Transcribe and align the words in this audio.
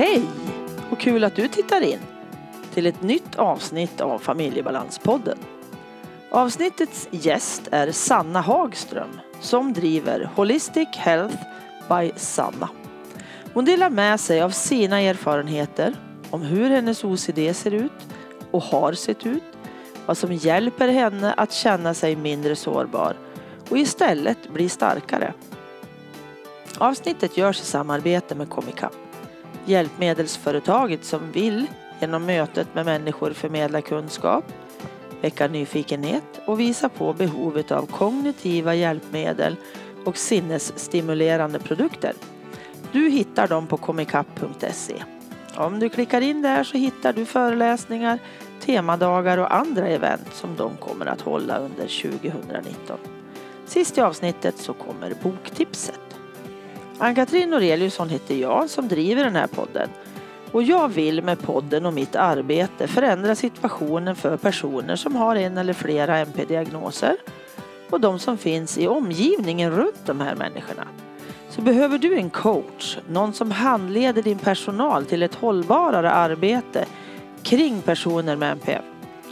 Hej 0.00 0.22
och 0.90 1.00
kul 1.00 1.24
att 1.24 1.36
du 1.36 1.48
tittar 1.48 1.80
in 1.80 1.98
till 2.74 2.86
ett 2.86 3.02
nytt 3.02 3.36
avsnitt 3.36 4.00
av 4.00 4.18
Familjebalanspodden. 4.18 5.38
Avsnittets 6.30 7.08
gäst 7.10 7.68
är 7.70 7.92
Sanna 7.92 8.40
Hagström 8.40 9.20
som 9.40 9.72
driver 9.72 10.30
Holistic 10.36 10.88
Health 10.92 11.36
by 11.88 12.12
Sanna. 12.16 12.68
Hon 13.54 13.64
delar 13.64 13.90
med 13.90 14.20
sig 14.20 14.42
av 14.42 14.50
sina 14.50 15.00
erfarenheter 15.00 15.94
om 16.30 16.42
hur 16.42 16.70
hennes 16.70 17.04
OCD 17.04 17.56
ser 17.56 17.74
ut 17.74 18.06
och 18.50 18.62
har 18.62 18.92
sett 18.92 19.26
ut, 19.26 19.44
vad 20.06 20.18
som 20.18 20.32
hjälper 20.32 20.88
henne 20.88 21.32
att 21.32 21.52
känna 21.52 21.94
sig 21.94 22.16
mindre 22.16 22.56
sårbar 22.56 23.16
och 23.68 23.78
istället 23.78 24.52
bli 24.52 24.68
starkare. 24.68 25.34
Avsnittet 26.78 27.36
görs 27.36 27.60
i 27.60 27.64
samarbete 27.64 28.34
med 28.34 28.50
Comicap, 28.50 28.92
hjälpmedelsföretaget 29.66 31.04
som 31.04 31.32
vill 31.32 31.66
genom 32.00 32.26
mötet 32.26 32.74
med 32.74 32.84
människor 32.84 33.30
förmedla 33.30 33.80
kunskap, 33.80 34.44
väcka 35.20 35.48
nyfikenhet 35.48 36.40
och 36.44 36.60
visa 36.60 36.88
på 36.88 37.12
behovet 37.12 37.70
av 37.70 37.86
kognitiva 37.86 38.74
hjälpmedel 38.74 39.56
och 40.04 40.16
sinnesstimulerande 40.16 41.58
produkter. 41.58 42.12
Du 42.92 43.08
hittar 43.10 43.48
dem 43.48 43.66
på 43.66 43.76
comicap.se. 43.76 45.02
Om 45.56 45.78
du 45.78 45.88
klickar 45.88 46.20
in 46.20 46.42
där 46.42 46.64
så 46.64 46.76
hittar 46.76 47.12
du 47.12 47.24
föreläsningar, 47.24 48.18
temadagar 48.60 49.38
och 49.38 49.54
andra 49.54 49.88
event 49.88 50.34
som 50.34 50.56
de 50.56 50.76
kommer 50.76 51.06
att 51.06 51.20
hålla 51.20 51.58
under 51.58 52.02
2019. 52.02 52.98
Sist 53.66 53.98
i 53.98 54.00
avsnittet 54.00 54.58
så 54.58 54.72
kommer 54.72 55.14
boktipset. 55.22 56.09
Ann-Katrin 57.00 57.50
Noreliusson 57.50 58.08
heter 58.08 58.34
jag 58.34 58.70
som 58.70 58.88
driver 58.88 59.24
den 59.24 59.36
här 59.36 59.46
podden. 59.46 59.88
Och 60.52 60.62
jag 60.62 60.88
vill 60.88 61.22
med 61.22 61.42
podden 61.42 61.86
och 61.86 61.92
mitt 61.92 62.16
arbete 62.16 62.86
förändra 62.86 63.34
situationen 63.34 64.16
för 64.16 64.36
personer 64.36 64.96
som 64.96 65.16
har 65.16 65.36
en 65.36 65.58
eller 65.58 65.72
flera 65.72 66.18
MP-diagnoser 66.18 67.16
och 67.90 68.00
de 68.00 68.18
som 68.18 68.38
finns 68.38 68.78
i 68.78 68.88
omgivningen 68.88 69.70
runt 69.70 70.06
de 70.06 70.20
här 70.20 70.34
människorna. 70.34 70.86
Så 71.48 71.60
behöver 71.60 71.98
du 71.98 72.16
en 72.16 72.30
coach, 72.30 72.98
någon 73.08 73.32
som 73.32 73.50
handleder 73.50 74.22
din 74.22 74.38
personal 74.38 75.04
till 75.04 75.22
ett 75.22 75.34
hållbarare 75.34 76.10
arbete 76.10 76.86
kring 77.42 77.82
personer 77.82 78.36
med 78.36 78.52
NPF 78.52 78.84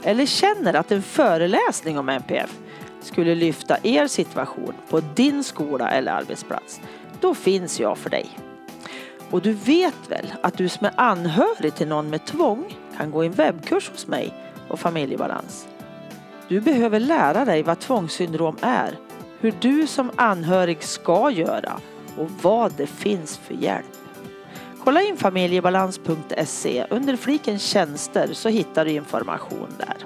eller 0.03 0.25
känner 0.25 0.73
att 0.73 0.91
en 0.91 1.01
föreläsning 1.01 1.99
om 1.99 2.09
NPF 2.09 2.59
skulle 3.01 3.35
lyfta 3.35 3.77
er 3.83 4.07
situation 4.07 4.73
på 4.89 4.99
din 4.99 5.43
skola 5.43 5.89
eller 5.89 6.11
arbetsplats, 6.11 6.81
då 7.21 7.35
finns 7.35 7.79
jag 7.79 7.97
för 7.97 8.09
dig. 8.09 8.29
Och 9.29 9.41
du 9.41 9.53
vet 9.53 10.11
väl 10.11 10.33
att 10.41 10.57
du 10.57 10.69
som 10.69 10.85
är 10.85 10.93
anhörig 10.95 11.75
till 11.75 11.87
någon 11.87 12.09
med 12.09 12.25
tvång 12.25 12.77
kan 12.97 13.11
gå 13.11 13.23
en 13.23 13.31
webbkurs 13.31 13.89
hos 13.89 14.07
mig 14.07 14.33
och 14.67 14.79
familjebalans. 14.79 15.67
Du 16.47 16.61
behöver 16.61 16.99
lära 16.99 17.45
dig 17.45 17.63
vad 17.63 17.79
tvångssyndrom 17.79 18.57
är, 18.61 18.97
hur 19.39 19.53
du 19.59 19.87
som 19.87 20.11
anhörig 20.15 20.83
ska 20.83 21.31
göra 21.31 21.79
och 22.17 22.29
vad 22.41 22.73
det 22.77 22.87
finns 22.87 23.37
för 23.37 23.53
hjälp. 23.53 23.85
Kolla 24.83 25.01
in 25.01 25.17
familjebalans.se 25.17 26.85
under 26.89 27.15
fliken 27.15 27.59
tjänster 27.59 28.29
så 28.33 28.49
hittar 28.49 28.85
du 28.85 28.91
information 28.91 29.67
där. 29.77 29.97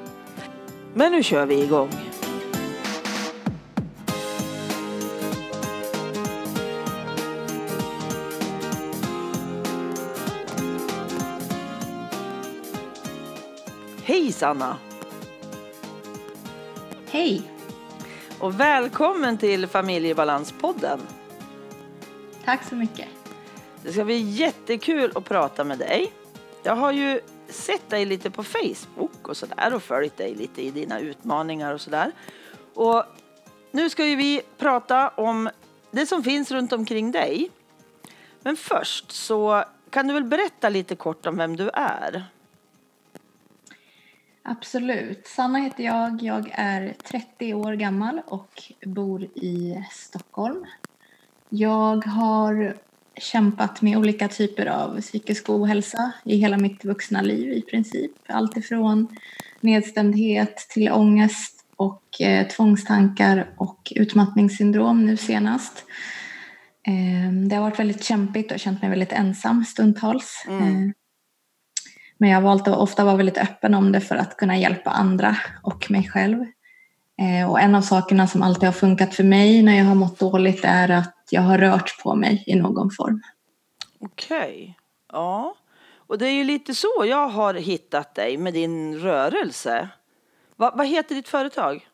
Men 0.94 1.12
nu 1.12 1.24
kör 1.24 1.46
vi 1.46 1.64
igång. 1.64 1.90
Hej 14.06 14.32
Sanna! 14.32 14.78
Hej! 17.10 17.52
Och 18.40 18.60
välkommen 18.60 19.38
till 19.38 19.68
Familjebalanspodden. 19.68 21.00
Tack 22.46 22.64
så 22.64 22.76
mycket. 22.76 23.08
Det 23.84 23.94
ska 23.94 24.06
bli 24.06 24.20
jättekul 24.20 25.12
att 25.16 25.26
prata 25.26 25.64
med 25.64 25.80
dig. 25.80 26.14
Jag 26.64 26.76
har 26.76 26.92
ju 26.92 27.22
sett 27.48 27.90
dig 27.90 28.06
lite 28.06 28.32
på 28.32 28.44
Facebook 28.44 29.28
och 29.28 29.38
sådär 29.38 29.74
och 29.74 29.84
följt 29.84 30.18
dig 30.18 30.36
lite 30.36 30.62
i 30.62 30.72
dina 30.72 31.00
utmaningar 31.00 31.74
och 31.74 31.82
sådär. 31.82 32.12
Och 32.74 33.04
nu 33.72 33.90
ska 33.90 34.06
ju 34.06 34.16
vi 34.16 34.42
prata 34.58 35.10
om 35.10 35.50
det 35.92 36.06
som 36.06 36.24
finns 36.24 36.52
runt 36.52 36.74
omkring 36.74 37.12
dig. 37.12 37.50
Men 38.42 38.58
först 38.58 39.12
så 39.12 39.64
kan 39.90 40.08
du 40.08 40.14
väl 40.14 40.24
berätta 40.24 40.70
lite 40.70 40.96
kort 40.96 41.26
om 41.26 41.38
vem 41.38 41.56
du 41.56 41.70
är? 41.74 42.24
Absolut. 44.44 45.28
Sanna 45.28 45.60
heter 45.60 45.84
jag. 45.84 46.22
Jag 46.22 46.52
är 46.54 46.94
30 47.04 47.54
år 47.54 47.74
gammal 47.74 48.22
och 48.26 48.64
bor 48.86 49.24
i 49.24 49.84
Stockholm. 49.92 50.66
Jag 51.50 52.06
har 52.06 52.76
kämpat 53.18 53.82
med 53.82 53.98
olika 53.98 54.28
typer 54.28 54.66
av 54.66 55.02
psykisk 55.02 55.50
ohälsa 55.50 56.12
i 56.24 56.38
hela 56.38 56.58
mitt 56.58 56.86
vuxna 56.86 57.22
liv 57.22 57.52
i 57.52 57.62
princip. 57.62 58.12
Allt 58.28 58.58
ifrån 58.58 59.08
nedstämdhet 59.62 60.58
till 60.58 60.92
ångest 60.92 61.66
och 61.76 62.22
eh, 62.22 62.48
tvångstankar 62.48 63.50
och 63.58 63.94
utmattningssyndrom 63.96 65.06
nu 65.06 65.18
senast. 65.18 65.86
Eh, 66.88 67.34
det 67.50 67.56
har 67.56 67.62
varit 67.62 67.80
väldigt 67.80 68.04
kämpigt 68.04 68.52
och 68.52 68.60
känt 68.60 68.82
mig 68.82 68.90
väldigt 68.90 69.12
ensam 69.12 69.66
stundtals. 69.66 70.46
Mm. 70.48 70.64
Eh, 70.64 70.92
men 72.24 72.30
jag 72.30 72.38
har 72.38 72.44
valt 72.44 72.68
att 72.68 72.78
ofta 72.78 73.04
vara 73.04 73.16
väldigt 73.16 73.38
öppen 73.38 73.74
om 73.74 73.92
det 73.92 74.02
för 74.02 74.16
att 74.16 74.38
kunna 74.38 74.58
hjälpa 74.58 74.90
andra 74.90 75.36
och 75.64 75.92
mig 75.92 76.10
själv. 76.10 76.46
Eh, 77.22 77.52
och 77.52 77.60
en 77.60 77.76
av 77.76 77.82
sakerna 77.82 78.28
som 78.28 78.42
alltid 78.42 78.64
har 78.64 78.74
funkat 78.74 79.16
för 79.16 79.24
mig 79.24 79.64
när 79.64 79.78
jag 79.78 79.86
har 79.86 79.96
mått 79.96 80.20
dåligt 80.20 80.62
är 80.64 80.90
att 80.90 81.28
jag 81.30 81.42
har 81.42 81.58
rört 81.58 82.04
på 82.04 82.16
mig 82.16 82.44
i 82.48 82.56
någon 82.56 82.92
form. 82.92 83.22
Okej. 84.00 84.38
Okay. 84.38 84.74
Ja. 85.12 85.56
Och 85.98 86.18
det 86.18 86.28
är 86.28 86.32
ju 86.32 86.44
lite 86.44 86.76
så 86.76 87.06
jag 87.06 87.28
har 87.28 87.54
hittat 87.54 88.16
dig 88.16 88.38
med 88.38 88.54
din 88.54 88.98
rörelse. 88.98 89.90
Va, 90.56 90.74
vad 90.76 90.88
heter 90.88 91.16
ditt 91.16 91.28
företag? 91.30 91.88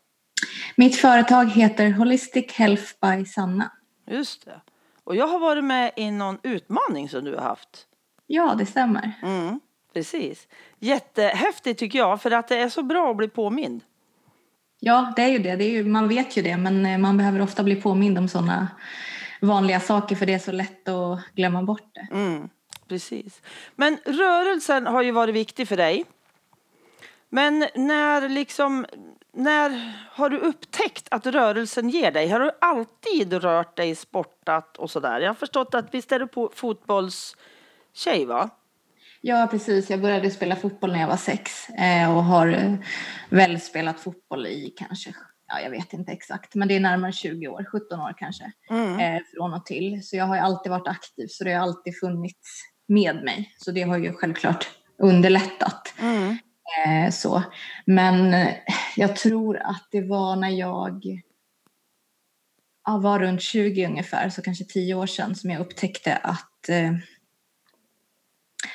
Mitt 0.76 0.96
företag 0.96 1.46
heter 1.46 1.92
Holistic 1.92 2.52
Health 2.52 2.94
by 3.02 3.26
Sanna. 3.26 3.72
Just 4.08 4.46
det. 4.46 4.62
Och 5.04 5.16
jag 5.16 5.28
har 5.28 5.40
varit 5.40 5.64
med 5.64 5.92
i 5.96 6.12
någon 6.12 6.38
utmaning 6.44 7.10
som 7.10 7.24
du 7.24 7.36
har 7.36 7.44
haft. 7.44 7.86
Ja, 8.28 8.56
det 8.58 8.66
stämmer. 8.66 9.20
Mm. 9.22 9.60
Precis. 9.94 10.48
Jättehäftigt 10.80 11.80
tycker 11.80 12.00
jag, 12.00 12.22
för 12.22 12.32
att 12.32 12.48
det 12.48 12.58
är 12.58 12.70
så 12.70 12.84
bra 12.84 13.12
att 13.12 13.18
bli 13.18 13.28
påmind. 13.28 13.82
Ja, 14.80 15.14
det 15.16 15.22
är 15.22 15.28
ju 15.28 15.40
det. 15.40 15.56
det 15.56 15.64
är 15.64 15.70
ju, 15.70 15.84
man 15.84 16.08
vet 16.08 16.38
ju 16.38 16.42
det, 16.42 16.58
men 16.58 16.86
eh, 16.86 16.98
man 16.98 17.18
behöver 17.18 17.42
ofta 17.42 17.64
bli 17.64 17.76
påmind 17.76 18.18
om 18.18 18.28
sådana 18.28 18.68
vanliga 19.42 19.80
saker 19.80 20.16
för 20.16 20.26
det 20.26 20.34
är 20.34 20.40
så 20.40 20.52
lätt 20.52 20.88
att 20.88 21.20
glömma 21.36 21.64
bort 21.64 21.90
det. 21.94 22.08
Mm, 22.12 22.50
precis. 22.88 23.42
Men 23.76 23.98
rörelsen 24.06 24.88
har 24.88 25.02
ju 25.02 25.12
varit 25.12 25.36
viktig 25.36 25.68
för 25.68 25.78
dig. 25.78 26.06
Men 27.30 27.68
när 27.76 28.30
liksom, 28.30 28.86
när 29.34 29.94
har 30.12 30.30
du 30.30 30.38
upptäckt 30.38 31.08
att 31.12 31.26
rörelsen 31.26 31.90
ger 31.90 32.12
dig? 32.12 32.28
Har 32.28 32.40
du 32.40 32.52
alltid 32.62 33.34
rört 33.34 33.78
dig, 33.78 33.96
sportat 33.96 34.78
och 34.78 34.92
sådär? 34.92 35.20
Jag 35.20 35.30
har 35.30 35.36
förstått 35.36 35.76
att 35.76 35.94
visst 35.94 36.12
är 36.12 36.20
du 36.20 36.28
på 36.28 36.52
fotbollstjej 36.56 38.26
va? 38.28 38.50
Ja, 39.22 39.48
precis. 39.52 39.90
Jag 39.90 40.02
började 40.02 40.32
spela 40.32 40.56
fotboll 40.56 40.92
när 40.92 41.00
jag 41.00 41.08
var 41.08 41.18
sex 41.18 41.70
eh, 41.70 42.18
och 42.18 42.24
har 42.24 42.48
eh, 42.48 42.76
väl 43.30 43.62
spelat 43.62 44.00
fotboll 44.00 44.48
i 44.48 44.74
kanske, 44.78 45.14
ja, 45.48 45.62
jag 45.62 45.70
vet 45.70 45.94
inte 45.94 46.12
exakt, 46.12 46.56
men 46.56 46.68
det 46.68 46.76
är 46.76 46.80
närmare 46.80 47.12
20 47.12 47.48
år, 47.48 47.66
17 47.72 48.00
år 48.00 48.14
kanske, 48.18 48.52
mm. 48.70 49.00
eh, 49.00 49.22
från 49.34 49.54
och 49.54 49.66
till. 49.66 50.08
Så 50.08 50.16
jag 50.16 50.26
har 50.26 50.36
ju 50.36 50.42
alltid 50.42 50.70
varit 50.70 50.88
aktiv, 50.88 51.28
så 51.30 51.44
det 51.44 51.54
har 51.54 51.62
alltid 51.62 52.00
funnits 52.00 52.64
med 52.88 53.16
mig. 53.24 53.56
Så 53.58 53.72
det 53.72 53.82
har 53.82 53.98
ju 53.98 54.14
självklart 54.14 54.70
underlättat. 55.02 55.94
Mm. 56.00 56.38
Så. 57.12 57.44
Men 57.86 58.46
jag 58.96 59.16
tror 59.16 59.58
att 59.58 59.88
det 59.92 60.02
var 60.02 60.36
när 60.36 60.50
jag 60.50 61.04
ja, 62.86 62.98
var 62.98 63.20
runt 63.20 63.42
20 63.42 63.86
ungefär, 63.86 64.30
så 64.30 64.42
kanske 64.42 64.66
10 64.66 64.96
år 64.96 65.08
sedan, 65.08 65.36
som 65.36 65.50
jag 65.50 65.62
upptäckte 65.62 66.16
att 66.16 66.70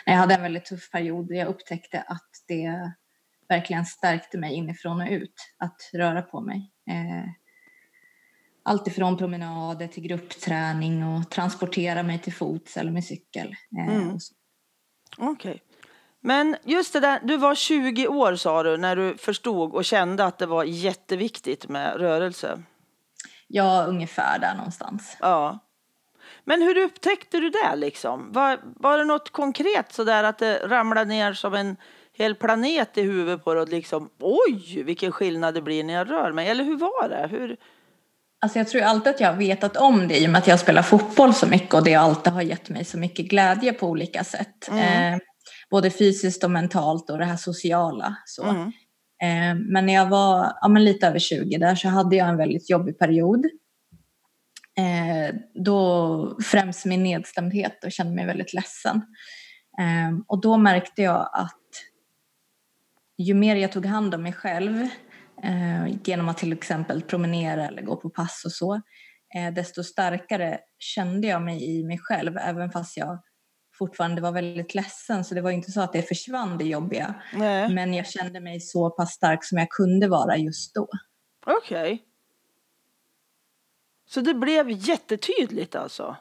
jag 0.06 0.14
hade 0.14 0.34
en 0.34 0.42
väldigt 0.42 0.64
tuff 0.64 0.90
period 0.90 1.30
och 1.30 1.36
jag 1.36 1.48
upptäckte 1.48 2.00
att 2.00 2.30
det 2.48 2.92
verkligen 3.48 3.86
stärkte 3.86 4.38
mig 4.38 4.54
inifrån 4.54 5.00
och 5.00 5.08
ut 5.10 5.34
att 5.58 5.90
röra 5.92 6.22
på 6.22 6.40
mig. 6.40 6.72
Eh, 6.90 7.30
allt 8.62 8.86
ifrån 8.86 9.16
promenader 9.16 9.86
till 9.86 10.02
gruppträning 10.02 11.04
och 11.04 11.30
transportera 11.30 12.02
mig 12.02 12.18
till 12.18 12.34
fots 12.34 12.76
eller 12.76 12.90
med 12.90 13.04
cykel. 13.04 13.54
Eh, 13.78 13.96
mm. 13.96 14.18
Okej. 15.18 15.50
Okay. 15.50 15.60
Men 16.20 16.56
just 16.64 16.92
det 16.92 17.00
där, 17.00 17.20
du 17.24 17.36
var 17.36 17.54
20 17.54 18.08
år 18.08 18.36
sa 18.36 18.62
du 18.62 18.76
när 18.76 18.96
du 18.96 19.16
förstod 19.18 19.74
och 19.74 19.84
kände 19.84 20.24
att 20.24 20.38
det 20.38 20.46
var 20.46 20.64
jätteviktigt 20.64 21.68
med 21.68 21.96
rörelse. 21.96 22.62
Ja, 23.46 23.84
ungefär 23.84 24.38
där 24.38 24.54
någonstans. 24.54 25.16
Ja. 25.20 25.58
Men 26.44 26.62
hur 26.62 26.76
upptäckte 26.76 27.40
du 27.40 27.50
det 27.50 27.76
liksom? 27.76 28.32
Var, 28.32 28.58
var 28.62 28.98
det 28.98 29.04
något 29.04 29.30
konkret 29.30 29.92
sådär 29.92 30.24
att 30.24 30.38
det 30.38 30.58
ramlade 30.66 31.08
ner 31.08 31.32
som 31.32 31.54
en 31.54 31.76
hel 32.12 32.34
planet 32.34 32.98
i 32.98 33.02
huvudet 33.02 33.44
på 33.44 33.54
dig 33.54 33.62
och 33.62 33.68
liksom 33.68 34.10
oj 34.20 34.82
vilken 34.82 35.12
skillnad 35.12 35.54
det 35.54 35.62
blir 35.62 35.84
när 35.84 35.94
jag 35.94 36.10
rör 36.10 36.32
mig? 36.32 36.48
Eller 36.48 36.64
hur 36.64 36.76
var 36.76 37.08
det? 37.08 37.28
Hur... 37.30 37.56
Alltså 38.40 38.58
jag 38.58 38.68
tror 38.68 38.82
alltid 38.82 39.14
att 39.14 39.20
jag 39.20 39.28
har 39.28 39.36
vetat 39.36 39.76
om 39.76 40.08
det 40.08 40.18
i 40.18 40.26
och 40.26 40.30
med 40.30 40.38
att 40.38 40.46
jag 40.46 40.60
spelar 40.60 40.82
fotboll 40.82 41.34
så 41.34 41.46
mycket 41.46 41.74
och 41.74 41.84
det 41.84 41.94
alltid 41.94 42.32
har 42.32 42.42
gett 42.42 42.68
mig 42.68 42.84
så 42.84 42.98
mycket 42.98 43.26
glädje 43.26 43.72
på 43.72 43.86
olika 43.86 44.24
sätt. 44.24 44.68
Mm. 44.70 45.14
Eh, 45.14 45.20
både 45.70 45.90
fysiskt 45.90 46.44
och 46.44 46.50
mentalt 46.50 47.10
och 47.10 47.18
det 47.18 47.24
här 47.24 47.36
sociala. 47.36 48.16
Så. 48.24 48.44
Mm. 48.44 48.72
Eh, 49.22 49.62
men 49.72 49.86
när 49.86 49.94
jag 49.94 50.06
var 50.06 50.52
ja, 50.60 50.68
lite 50.68 51.06
över 51.06 51.18
20 51.18 51.58
där 51.58 51.74
så 51.74 51.88
hade 51.88 52.16
jag 52.16 52.28
en 52.28 52.36
väldigt 52.36 52.70
jobbig 52.70 52.98
period. 52.98 53.46
Eh, 54.78 55.34
då 55.64 56.38
främst 56.42 56.84
min 56.84 57.02
nedstämdhet 57.02 57.84
och 57.84 57.92
kände 57.92 58.14
mig 58.14 58.26
väldigt 58.26 58.54
ledsen. 58.54 58.96
Eh, 59.78 60.18
och 60.26 60.40
då 60.40 60.56
märkte 60.56 61.02
jag 61.02 61.30
att 61.32 61.60
ju 63.18 63.34
mer 63.34 63.56
jag 63.56 63.72
tog 63.72 63.86
hand 63.86 64.14
om 64.14 64.22
mig 64.22 64.32
själv 64.32 64.88
eh, 65.42 65.86
genom 66.04 66.28
att 66.28 66.38
till 66.38 66.52
exempel 66.52 67.02
promenera 67.02 67.68
eller 67.68 67.82
gå 67.82 67.96
på 67.96 68.10
pass 68.10 68.42
och 68.44 68.52
så, 68.52 68.80
desto 69.54 69.84
starkare 69.84 70.58
kände 70.78 71.26
jag 71.26 71.42
mig 71.42 71.78
i 71.78 71.84
mig 71.84 71.98
själv 71.98 72.36
även 72.36 72.70
fast 72.70 72.96
jag 72.96 73.22
fortfarande 73.78 74.22
var 74.22 74.32
väldigt 74.32 74.74
ledsen 74.74 75.24
så 75.24 75.34
det 75.34 75.40
var 75.40 75.50
inte 75.50 75.70
så 75.70 75.80
att 75.80 75.92
det 75.92 76.02
försvann 76.02 76.58
det 76.58 76.64
jobbiga. 76.64 77.14
Nej. 77.32 77.74
Men 77.74 77.94
jag 77.94 78.06
kände 78.06 78.40
mig 78.40 78.60
så 78.60 78.90
pass 78.90 79.12
stark 79.12 79.44
som 79.44 79.58
jag 79.58 79.70
kunde 79.70 80.08
vara 80.08 80.36
just 80.36 80.74
då. 80.74 80.88
Okej. 81.46 81.92
Okay. 81.92 81.98
Så 84.14 84.20
det 84.20 84.34
blev 84.34 84.70
jättetydligt 84.70 85.74
alltså? 85.74 86.16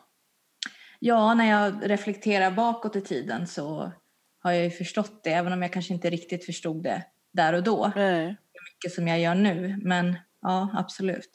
Ja, 1.00 1.34
när 1.34 1.50
jag 1.50 1.90
reflekterar 1.90 2.52
bakåt 2.52 2.96
i 2.96 3.02
tiden 3.02 3.48
så 3.48 3.92
har 4.40 4.52
jag 4.52 4.64
ju 4.64 4.70
förstått 4.70 5.24
det, 5.24 5.30
även 5.30 5.54
om 5.54 5.62
jag 5.62 5.74
kanske 5.74 5.94
inte 5.94 6.10
riktigt 6.10 6.46
förstod 6.46 6.84
det 6.84 7.04
där 7.34 7.54
och 7.54 7.64
då. 7.64 7.92
Nej. 7.96 8.38
Mycket 8.74 8.96
som 8.96 9.08
jag 9.08 9.20
gör 9.20 9.36
nu, 9.36 9.80
men 9.82 10.18
ja, 10.42 10.70
absolut. 10.74 11.30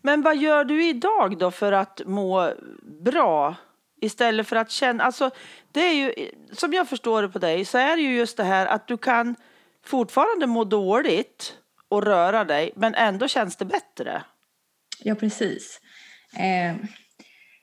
Men 0.00 0.22
vad 0.22 0.36
gör 0.36 0.64
du 0.64 0.88
idag 0.88 1.38
då 1.38 1.50
för 1.50 1.72
att 1.72 2.00
må 2.06 2.52
bra? 3.02 3.54
Istället 4.00 4.46
för 4.46 4.56
att 4.56 4.70
känna, 4.70 5.04
alltså 5.04 5.30
det 5.72 5.80
är 5.80 5.94
ju, 5.94 6.30
som 6.52 6.72
jag 6.72 6.88
förstår 6.88 7.22
det 7.22 7.28
på 7.28 7.38
dig, 7.38 7.64
så 7.64 7.78
är 7.78 7.96
det 7.96 8.02
ju 8.02 8.16
just 8.16 8.36
det 8.36 8.44
här 8.44 8.66
att 8.66 8.88
du 8.88 8.96
kan 8.96 9.36
fortfarande 9.84 10.46
må 10.46 10.64
dåligt 10.64 11.58
och 11.88 12.02
röra 12.02 12.44
dig, 12.44 12.72
men 12.76 12.94
ändå 12.94 13.28
känns 13.28 13.56
det 13.56 13.64
bättre. 13.64 14.22
Ja, 15.04 15.14
precis. 15.14 15.80
Eh, 16.36 16.76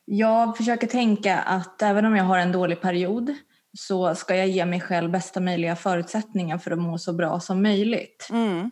jag 0.05 0.57
försöker 0.57 0.87
tänka 0.87 1.37
att 1.37 1.81
även 1.81 2.05
om 2.05 2.15
jag 2.15 2.23
har 2.23 2.37
en 2.37 2.51
dålig 2.51 2.81
period 2.81 3.35
så 3.77 4.15
ska 4.15 4.35
jag 4.35 4.47
ge 4.47 4.65
mig 4.65 4.81
själv 4.81 5.11
bästa 5.11 5.39
möjliga 5.39 5.75
förutsättningar 5.75 6.57
för 6.57 6.71
att 6.71 6.79
må 6.79 6.97
så 6.97 7.13
bra 7.13 7.39
som 7.39 7.63
möjligt. 7.63 8.27
Mm. 8.31 8.71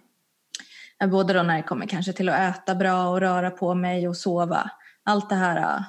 Både 1.11 1.33
då 1.33 1.43
när 1.43 1.57
det 1.57 1.63
kommer 1.63 1.85
kanske 1.85 2.13
till 2.13 2.29
att 2.29 2.39
äta 2.39 2.75
bra 2.75 3.09
och 3.09 3.19
röra 3.19 3.51
på 3.51 3.73
mig 3.73 4.07
och 4.07 4.17
sova. 4.17 4.71
Allt 5.03 5.29
det 5.29 5.35
här 5.35 5.57
äh, 5.57 5.81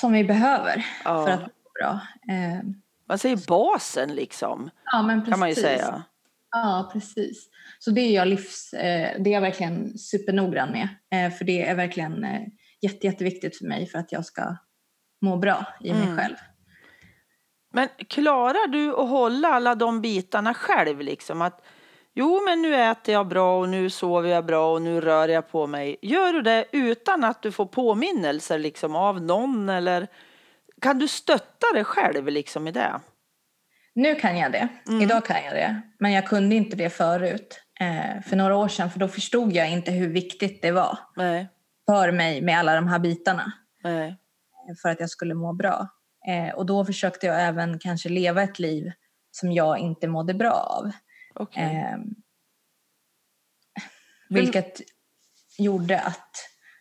som 0.00 0.12
vi 0.12 0.24
behöver 0.24 0.86
ja. 1.04 1.24
för 1.24 1.32
att 1.32 1.40
må 1.40 1.70
bra. 1.80 2.00
Eh, 2.34 2.62
man 3.08 3.18
säger 3.18 3.36
basen 3.48 4.14
liksom. 4.14 4.70
Ja, 4.84 5.02
men 5.02 5.20
precis. 5.20 5.32
Kan 5.32 5.40
man 5.40 5.48
ju 5.48 5.54
säga. 5.54 6.04
Ja, 6.50 6.90
precis. 6.92 7.48
Så 7.78 7.90
det 7.90 8.00
är 8.00 8.14
jag 8.14 8.28
livs, 8.28 8.72
eh, 8.72 9.22
det 9.22 9.30
är 9.30 9.34
jag 9.34 9.40
verkligen 9.40 9.98
supernoggrann 9.98 10.70
med. 10.70 10.88
Eh, 11.10 11.32
för 11.32 11.44
det 11.44 11.68
är 11.68 11.74
verkligen 11.74 12.24
eh, 12.24 12.42
jätte, 12.82 13.06
jätteviktigt 13.06 13.58
för 13.58 13.64
mig 13.64 13.86
för 13.86 13.98
att 13.98 14.12
jag 14.12 14.24
ska 14.24 14.56
må 15.22 15.36
bra 15.36 15.66
i 15.80 15.92
mig 15.92 16.02
mm. 16.02 16.16
själv. 16.16 16.36
Men 17.72 17.88
klarar 18.08 18.68
du 18.68 18.90
att 18.90 19.08
hålla 19.08 19.48
alla 19.48 19.74
de 19.74 20.00
bitarna 20.00 20.54
själv 20.54 21.00
liksom? 21.00 21.42
Att 21.42 21.64
jo, 22.14 22.40
men 22.44 22.62
nu 22.62 22.74
äter 22.74 23.14
jag 23.14 23.28
bra 23.28 23.60
och 23.60 23.68
nu 23.68 23.90
sover 23.90 24.30
jag 24.30 24.46
bra 24.46 24.72
och 24.72 24.82
nu 24.82 25.00
rör 25.00 25.28
jag 25.28 25.50
på 25.50 25.66
mig. 25.66 25.96
Gör 26.02 26.32
du 26.32 26.42
det 26.42 26.64
utan 26.72 27.24
att 27.24 27.42
du 27.42 27.52
får 27.52 27.66
påminnelser 27.66 28.58
liksom 28.58 28.96
av 28.96 29.22
någon 29.22 29.68
eller 29.68 30.06
kan 30.80 30.98
du 30.98 31.08
stötta 31.08 31.66
dig 31.74 31.84
själv 31.84 32.28
liksom 32.28 32.68
i 32.68 32.72
det? 32.72 33.00
Nu 33.94 34.14
kan 34.14 34.38
jag 34.38 34.52
det. 34.52 34.68
Mm. 34.88 35.02
Idag 35.02 35.24
kan 35.24 35.44
jag 35.44 35.54
det. 35.54 35.82
Men 35.98 36.12
jag 36.12 36.26
kunde 36.26 36.54
inte 36.54 36.76
det 36.76 36.90
förut. 36.90 37.60
Eh, 37.80 38.22
för 38.22 38.36
några 38.36 38.56
år 38.56 38.68
sedan. 38.68 38.90
För 38.90 38.98
då 38.98 39.08
förstod 39.08 39.52
jag 39.52 39.70
inte 39.70 39.90
hur 39.90 40.08
viktigt 40.08 40.62
det 40.62 40.72
var. 40.72 40.98
Nej. 41.16 41.48
För 41.86 42.12
mig 42.12 42.42
med 42.42 42.58
alla 42.58 42.74
de 42.74 42.88
här 42.88 42.98
bitarna. 42.98 43.52
Nej. 43.84 44.16
För 44.82 44.88
att 44.88 45.00
jag 45.00 45.10
skulle 45.10 45.34
må 45.34 45.52
bra. 45.52 45.88
Eh, 46.28 46.54
och 46.54 46.66
då 46.66 46.84
försökte 46.84 47.26
jag 47.26 47.42
även 47.42 47.78
kanske 47.78 48.08
leva 48.08 48.42
ett 48.42 48.58
liv 48.58 48.92
som 49.30 49.52
jag 49.52 49.78
inte 49.78 50.08
mådde 50.08 50.34
bra 50.34 50.52
av. 50.52 50.90
Okay. 51.42 51.64
Eh, 51.64 51.96
vilket 54.28 54.80
mm. 54.80 54.86
gjorde 55.58 56.00
att, 56.00 56.30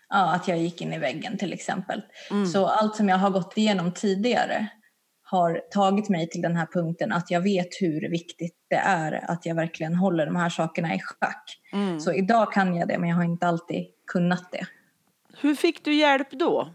ja, 0.09 0.35
att 0.35 0.47
jag 0.47 0.57
gick 0.57 0.81
in 0.81 0.93
i 0.93 0.97
väggen 0.97 1.37
till 1.37 1.53
exempel. 1.53 2.01
Mm. 2.31 2.45
Så 2.45 2.67
allt 2.67 2.95
som 2.95 3.09
jag 3.09 3.17
har 3.17 3.29
gått 3.29 3.57
igenom 3.57 3.93
tidigare 3.93 4.67
har 5.23 5.61
tagit 5.71 6.09
mig 6.09 6.29
till 6.29 6.41
den 6.41 6.55
här 6.55 6.65
punkten 6.65 7.11
att 7.11 7.31
jag 7.31 7.41
vet 7.41 7.67
hur 7.81 8.09
viktigt 8.09 8.55
det 8.69 8.75
är 8.75 9.31
att 9.31 9.45
jag 9.45 9.55
verkligen 9.55 9.95
håller 9.95 10.25
de 10.25 10.35
här 10.35 10.49
sakerna 10.49 10.95
i 10.95 10.99
schack. 10.99 11.43
Mm. 11.73 11.99
Så 11.99 12.13
idag 12.13 12.53
kan 12.53 12.75
jag 12.75 12.87
det 12.87 12.97
men 12.97 13.09
jag 13.09 13.15
har 13.15 13.23
inte 13.23 13.47
alltid 13.47 13.85
kunnat 14.11 14.51
det. 14.51 14.67
Hur 15.39 15.55
fick 15.55 15.85
du 15.85 15.93
hjälp 15.93 16.31
då? 16.31 16.69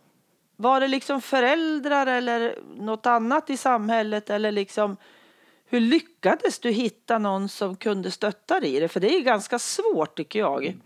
Var 0.57 0.81
det 0.81 0.89
liksom 0.89 1.21
föräldrar 1.21 2.07
eller 2.07 2.59
något 2.77 3.07
annat 3.07 3.51
i 3.51 3.57
samhället 3.57 4.31
eller 4.31 4.53
liksom 4.53 4.97
hur 5.67 5.81
lyckades 5.81 6.59
du 6.59 6.71
hitta 6.71 7.19
någon 7.19 7.49
som 7.49 7.77
kunde 7.77 8.11
stötta 8.11 8.61
dig 8.61 8.77
i 8.77 8.81
det? 8.81 8.89
För 8.89 9.01
det 9.01 9.17
är 9.17 9.21
ganska 9.21 9.59
svårt 9.59 10.17
tycker 10.17 10.39
jag. 10.39 10.81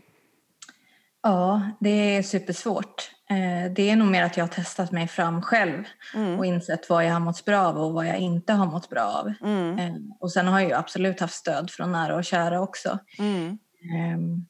Ja, 1.22 1.70
det 1.80 2.16
är 2.16 2.22
supersvårt. 2.22 3.10
Eh, 3.30 3.72
det 3.72 3.90
är 3.90 3.96
nog 3.96 4.08
mer 4.08 4.22
att 4.24 4.36
jag 4.36 4.44
har 4.44 4.52
testat 4.52 4.92
mig 4.92 5.08
fram 5.08 5.42
själv 5.42 5.84
mm. 6.14 6.38
och 6.38 6.46
insett 6.46 6.90
vad 6.90 7.04
jag 7.04 7.12
har 7.12 7.20
mått 7.20 7.44
bra 7.44 7.60
av 7.60 7.78
och 7.78 7.92
vad 7.92 8.06
jag 8.06 8.18
inte 8.18 8.52
har 8.52 8.66
mått 8.66 8.90
bra 8.90 9.02
av. 9.02 9.32
Mm. 9.42 9.78
Eh, 9.78 9.94
och 10.20 10.32
sen 10.32 10.46
har 10.46 10.60
jag 10.60 10.68
ju 10.68 10.74
absolut 10.74 11.20
haft 11.20 11.34
stöd 11.34 11.70
från 11.70 11.92
nära 11.92 12.16
och 12.16 12.24
kära 12.24 12.60
också. 12.60 12.98
Mm. 13.18 13.58
Um. 14.14 14.46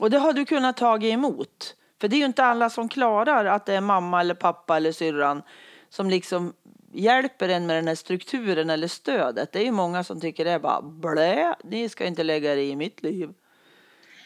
Och 0.00 0.10
det 0.10 0.18
har 0.18 0.32
du 0.32 0.44
kunnat 0.44 0.76
ta 0.76 0.98
emot? 0.98 1.74
För 2.00 2.08
det 2.08 2.16
är 2.16 2.18
ju 2.18 2.24
inte 2.24 2.44
alla 2.44 2.70
som 2.70 2.88
klarar 2.88 3.44
att 3.44 3.66
det 3.66 3.74
är 3.74 3.80
mamma 3.80 4.20
eller 4.20 4.34
pappa 4.34 4.76
eller 4.76 4.92
syrran 4.92 5.42
som 5.88 6.10
liksom 6.10 6.52
hjälper 6.92 7.48
en 7.48 7.66
med 7.66 7.76
den 7.76 7.88
här 7.88 7.94
strukturen 7.94 8.70
eller 8.70 8.88
stödet. 8.88 9.52
Det 9.52 9.58
är 9.58 9.64
ju 9.64 9.72
många 9.72 10.04
som 10.04 10.20
tycker 10.20 10.44
det 10.44 10.50
är 10.50 10.58
bara 10.58 10.82
blä, 10.82 11.54
ni 11.64 11.88
ska 11.88 12.06
inte 12.06 12.22
lägga 12.22 12.54
det 12.54 12.64
i 12.64 12.76
mitt 12.76 13.02
liv. 13.02 13.30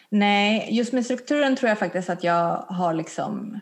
Nej, 0.09 0.69
just 0.71 0.93
med 0.93 1.05
strukturen 1.05 1.57
tror 1.57 1.69
jag 1.69 1.79
faktiskt 1.79 2.11
att 2.11 2.25
jag 2.25 2.57
har 2.57 2.95
liksom 2.95 3.61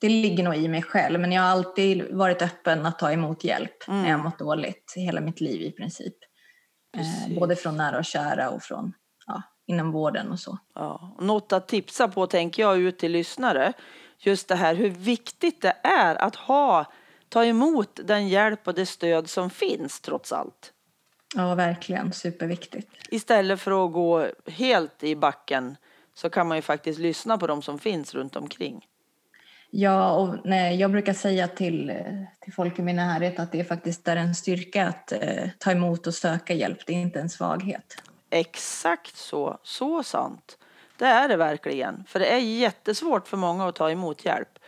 det 0.00 0.08
ligger 0.08 0.44
nog 0.44 0.56
i 0.56 0.68
mig 0.68 0.82
själv, 0.82 1.20
men 1.20 1.32
jag 1.32 1.42
har 1.42 1.48
alltid 1.48 2.14
varit 2.14 2.42
öppen 2.42 2.86
att 2.86 2.98
ta 2.98 3.12
emot 3.12 3.44
hjälp 3.44 3.88
mm. 3.88 4.02
när 4.02 4.10
jag 4.10 4.20
mått 4.20 4.38
dåligt 4.38 4.92
hela 4.96 5.20
mitt 5.20 5.40
liv 5.40 5.62
i 5.62 5.72
princip. 5.72 6.14
Eh, 6.96 7.38
både 7.38 7.56
från 7.56 7.76
nära 7.76 7.98
och 7.98 8.04
kära 8.04 8.50
och 8.50 8.62
från 8.62 8.92
ja, 9.26 9.42
inom 9.66 9.92
vården 9.92 10.32
och 10.32 10.40
så. 10.40 10.58
Ja, 10.74 11.16
något 11.20 11.52
att 11.52 11.68
tipsa 11.68 12.08
på 12.08 12.26
tänker 12.26 12.62
jag 12.62 12.78
ut 12.78 12.98
till 12.98 13.12
lyssnare. 13.12 13.72
Just 14.18 14.48
det 14.48 14.54
här 14.54 14.74
hur 14.74 14.90
viktigt 14.90 15.62
det 15.62 15.76
är 15.82 16.14
att 16.14 16.36
ha, 16.36 16.92
ta 17.28 17.44
emot 17.44 18.00
den 18.04 18.28
hjälp 18.28 18.68
och 18.68 18.74
det 18.74 18.86
stöd 18.86 19.30
som 19.30 19.50
finns 19.50 20.00
trots 20.00 20.32
allt. 20.32 20.72
Ja, 21.36 21.54
verkligen. 21.54 22.12
Superviktigt. 22.12 22.88
Istället 23.10 23.60
för 23.60 23.84
att 23.84 23.92
gå 23.92 24.26
helt 24.46 25.02
i 25.02 25.16
backen 25.16 25.76
så 26.14 26.30
kan 26.30 26.48
man 26.48 26.58
ju 26.58 26.62
faktiskt 26.62 26.98
lyssna 26.98 27.38
på 27.38 27.46
de 27.46 27.62
som 27.62 27.78
finns 27.78 28.14
runt 28.14 28.36
omkring. 28.36 28.86
Ja, 29.70 30.12
och 30.12 30.36
nej, 30.44 30.76
jag 30.76 30.90
brukar 30.90 31.12
säga 31.12 31.48
till, 31.48 31.92
till 32.40 32.52
folk 32.52 32.78
i 32.78 32.82
min 32.82 32.96
närhet 32.96 33.38
att 33.38 33.52
det 33.52 33.60
är 33.60 33.64
faktiskt 33.64 34.08
är 34.08 34.16
en 34.16 34.34
styrka 34.34 34.88
att 34.88 35.12
eh, 35.12 35.48
ta 35.58 35.70
emot 35.70 36.06
och 36.06 36.14
söka 36.14 36.54
hjälp. 36.54 36.78
Det 36.86 36.92
är 36.92 37.00
inte 37.00 37.20
en 37.20 37.28
svaghet. 37.28 38.02
Exakt 38.34 39.16
så, 39.16 39.58
så 39.62 40.02
sant. 40.02 40.58
Det 40.98 41.06
är 41.06 41.28
det 41.28 41.36
verkligen. 41.36 42.04
För 42.08 42.20
det 42.20 42.26
är 42.26 42.38
jättesvårt 42.38 43.28
för 43.28 43.36
många 43.36 43.68
att 43.68 43.74
ta 43.74 43.90
emot 43.90 44.24
hjälp. 44.24 44.58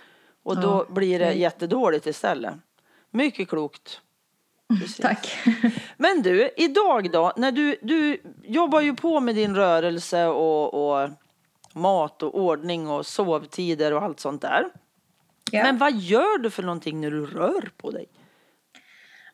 Och 0.42 0.60
då 0.60 0.86
ja. 0.88 0.94
blir 0.94 1.18
det 1.18 1.32
jättedåligt 1.32 2.06
istället. 2.06 2.54
Mycket 3.10 3.48
klokt. 3.48 4.00
Precis. 4.80 4.96
Tack. 4.96 5.38
Men 5.96 6.22
du, 6.22 6.50
idag 6.56 7.10
då, 7.10 7.32
när 7.36 7.52
du, 7.52 7.76
du 7.82 8.22
jobbar 8.44 8.80
ju 8.80 8.94
på 8.94 9.20
med 9.20 9.34
din 9.34 9.56
rörelse 9.56 10.26
och, 10.26 10.74
och 10.74 11.10
mat 11.72 12.22
och 12.22 12.40
ordning 12.40 12.88
och 12.88 13.06
sovtider 13.06 13.92
och 13.92 14.02
allt 14.02 14.20
sånt 14.20 14.42
där. 14.42 14.64
Ja. 15.50 15.62
Men 15.62 15.78
vad 15.78 15.92
gör 15.92 16.38
du 16.38 16.50
för 16.50 16.62
någonting 16.62 17.00
när 17.00 17.10
du 17.10 17.26
rör 17.26 17.70
på 17.76 17.90
dig? 17.90 18.06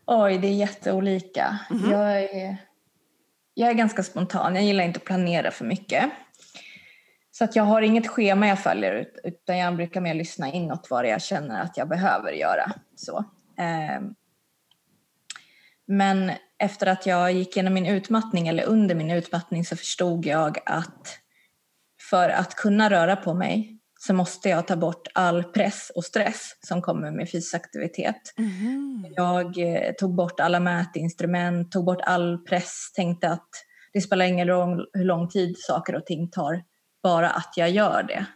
Oj, 0.06 0.38
det 0.38 0.46
är 0.48 0.54
jätteolika. 0.54 1.58
Mm 1.70 1.82
-hmm. 1.82 1.92
Jag 1.92 2.22
är 2.22 2.56
jag 3.54 3.70
är 3.70 3.74
ganska 3.74 4.02
spontan, 4.02 4.54
jag 4.54 4.64
gillar 4.64 4.84
inte 4.84 4.98
att 4.98 5.04
planera 5.04 5.50
för 5.50 5.64
mycket. 5.64 6.10
Så 7.30 7.44
att 7.44 7.56
jag 7.56 7.62
har 7.62 7.82
inget 7.82 8.08
schema 8.08 8.48
jag 8.48 8.58
följer 8.58 9.08
utan 9.24 9.58
jag 9.58 9.76
brukar 9.76 10.00
mer 10.00 10.14
lyssna 10.14 10.52
inåt 10.52 10.86
vad 10.90 11.08
jag 11.08 11.22
känner 11.22 11.62
att 11.62 11.76
jag 11.76 11.88
behöver 11.88 12.32
göra. 12.32 12.72
Så. 12.96 13.24
Ehm. 13.58 14.14
Men 15.86 16.32
efter 16.58 16.86
att 16.86 17.06
jag 17.06 17.32
gick 17.32 17.56
igenom 17.56 17.74
min 17.74 17.86
utmattning 17.86 18.48
eller 18.48 18.64
under 18.64 18.94
min 18.94 19.10
utmattning 19.10 19.64
så 19.64 19.76
förstod 19.76 20.26
jag 20.26 20.58
att 20.66 21.18
för 22.10 22.28
att 22.28 22.54
kunna 22.54 22.90
röra 22.90 23.16
på 23.16 23.34
mig 23.34 23.71
så 24.06 24.14
måste 24.14 24.48
jag 24.48 24.66
ta 24.66 24.76
bort 24.76 25.08
all 25.14 25.44
press 25.44 25.92
och 25.94 26.04
stress 26.04 26.56
som 26.60 26.82
kommer 26.82 27.10
med 27.10 27.30
fysisk 27.30 27.54
aktivitet. 27.54 28.34
Mm. 28.38 29.06
Jag 29.16 29.58
eh, 29.58 29.92
tog 29.92 30.14
bort 30.14 30.40
alla 30.40 30.60
mätinstrument, 30.60 31.72
tog 31.72 31.84
bort 31.84 32.00
all 32.00 32.38
press, 32.38 32.92
tänkte 32.94 33.28
att 33.28 33.48
det 33.92 34.00
spelar 34.00 34.24
ingen 34.24 34.46
roll 34.48 34.88
hur 34.92 35.04
lång 35.04 35.28
tid 35.28 35.54
saker 35.58 35.94
och 35.94 36.06
ting 36.06 36.30
tar, 36.30 36.62
bara 37.02 37.30
att 37.30 37.52
jag 37.56 37.70
gör 37.70 38.02
det. 38.02 38.26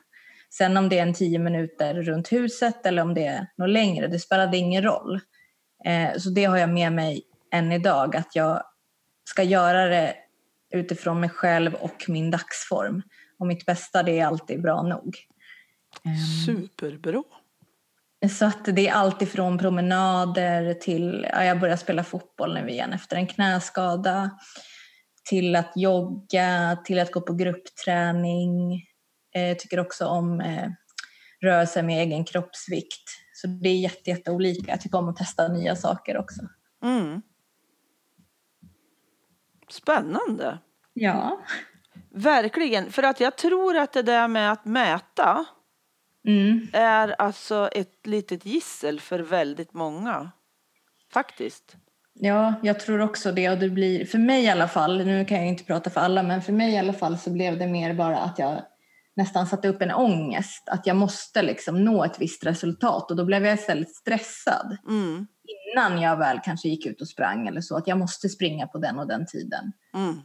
Sen 0.50 0.76
om 0.76 0.88
det 0.88 0.98
är 0.98 1.02
en 1.02 1.14
tio 1.14 1.38
minuter 1.38 1.94
runt 1.94 2.32
huset 2.32 2.86
eller 2.86 3.02
om 3.02 3.14
det 3.14 3.26
är 3.26 3.46
något 3.56 3.70
längre, 3.70 4.06
det 4.06 4.18
spelade 4.18 4.56
ingen 4.56 4.82
roll. 4.82 5.20
Eh, 5.84 6.18
så 6.18 6.30
det 6.30 6.44
har 6.44 6.56
jag 6.56 6.70
med 6.70 6.92
mig 6.92 7.22
än 7.52 7.72
idag, 7.72 8.16
att 8.16 8.36
jag 8.36 8.62
ska 9.24 9.42
göra 9.42 9.86
det 9.86 10.14
utifrån 10.74 11.20
mig 11.20 11.30
själv 11.30 11.74
och 11.74 12.04
min 12.08 12.30
dagsform. 12.30 13.02
Och 13.38 13.46
mitt 13.46 13.66
bästa, 13.66 14.02
det 14.02 14.18
är 14.18 14.26
alltid 14.26 14.62
bra 14.62 14.82
nog. 14.82 15.16
Ehm, 16.04 16.16
Superbra. 16.46 17.22
Så 18.30 18.44
att 18.44 18.64
det 18.64 18.88
är 18.88 18.92
allt 18.92 19.22
ifrån 19.22 19.58
promenader 19.58 20.74
till, 20.74 21.26
ja, 21.32 21.44
jag 21.44 21.60
börjar 21.60 21.76
spela 21.76 22.04
fotboll 22.04 22.54
nu 22.54 22.70
igen 22.70 22.92
efter 22.92 23.16
en 23.16 23.26
knäskada, 23.26 24.30
till 25.24 25.56
att 25.56 25.72
jogga, 25.76 26.78
till 26.84 26.98
att 26.98 27.12
gå 27.12 27.20
på 27.20 27.32
gruppträning. 27.34 28.82
Jag 29.32 29.50
eh, 29.50 29.56
tycker 29.56 29.80
också 29.80 30.06
om 30.06 30.40
eh, 30.40 30.68
rörelse 31.40 31.82
med 31.82 32.02
egen 32.02 32.24
kroppsvikt. 32.24 33.10
Så 33.34 33.46
det 33.46 33.68
är 33.68 33.76
jätte, 33.76 34.10
jätte 34.10 34.30
olika. 34.30 34.70
Jag 34.72 34.80
tycker 34.80 34.98
om 34.98 35.08
att 35.08 35.16
testa 35.16 35.48
nya 35.48 35.76
saker 35.76 36.16
också. 36.16 36.40
Mm. 36.82 37.22
Spännande. 39.70 40.58
Ja. 40.92 41.40
Verkligen, 42.10 42.92
för 42.92 43.02
att 43.02 43.20
jag 43.20 43.36
tror 43.36 43.76
att 43.76 43.92
det 43.92 44.02
där 44.02 44.28
med 44.28 44.52
att 44.52 44.64
mäta 44.64 45.44
mm. 46.26 46.68
är 46.72 47.20
alltså 47.20 47.68
ett 47.72 48.06
litet 48.06 48.46
gissel 48.46 49.00
för 49.00 49.18
väldigt 49.18 49.74
många. 49.74 50.30
Faktiskt. 51.12 51.76
Ja, 52.18 52.54
jag 52.62 52.80
tror 52.80 53.00
också 53.00 53.32
det. 53.32 53.50
Och 53.50 53.58
det 53.58 53.68
blir, 53.68 54.04
för 54.04 54.18
mig 54.18 54.44
i 54.44 54.48
alla 54.48 54.68
fall, 54.68 55.04
nu 55.04 55.24
kan 55.24 55.38
jag 55.38 55.46
inte 55.46 55.64
prata 55.64 55.90
för 55.90 56.00
alla, 56.00 56.22
men 56.22 56.42
för 56.42 56.52
mig 56.52 56.72
i 56.72 56.78
alla 56.78 56.92
fall 56.92 57.18
så 57.18 57.30
blev 57.30 57.58
det 57.58 57.66
mer 57.66 57.94
bara 57.94 58.18
att 58.18 58.38
jag 58.38 58.62
nästan 59.16 59.46
satte 59.46 59.68
upp 59.68 59.82
en 59.82 59.90
ångest. 59.90 60.68
Att 60.68 60.86
jag 60.86 60.96
måste 60.96 61.42
liksom 61.42 61.84
nå 61.84 62.04
ett 62.04 62.20
visst 62.20 62.46
resultat 62.46 63.10
och 63.10 63.16
då 63.16 63.24
blev 63.24 63.44
jag 63.44 63.54
istället 63.54 63.90
stressad. 63.90 64.76
Mm. 64.88 65.26
Innan 65.72 66.00
jag 66.00 66.16
väl 66.16 66.40
kanske 66.44 66.68
gick 66.68 66.86
ut 66.86 67.00
och 67.00 67.08
sprang 67.08 67.48
eller 67.48 67.60
så, 67.60 67.76
att 67.76 67.86
jag 67.86 67.98
måste 67.98 68.28
springa 68.28 68.66
på 68.66 68.78
den 68.78 68.98
och 68.98 69.06
den 69.06 69.26
tiden. 69.26 69.72
Mm. 69.94 70.20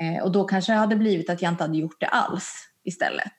Eh, 0.00 0.22
och 0.22 0.32
då 0.32 0.44
kanske 0.44 0.72
det 0.72 0.78
hade 0.78 0.96
blivit 0.96 1.30
att 1.30 1.42
jag 1.42 1.52
inte 1.52 1.64
hade 1.64 1.78
gjort 1.78 2.00
det 2.00 2.06
alls 2.06 2.52
istället. 2.84 3.32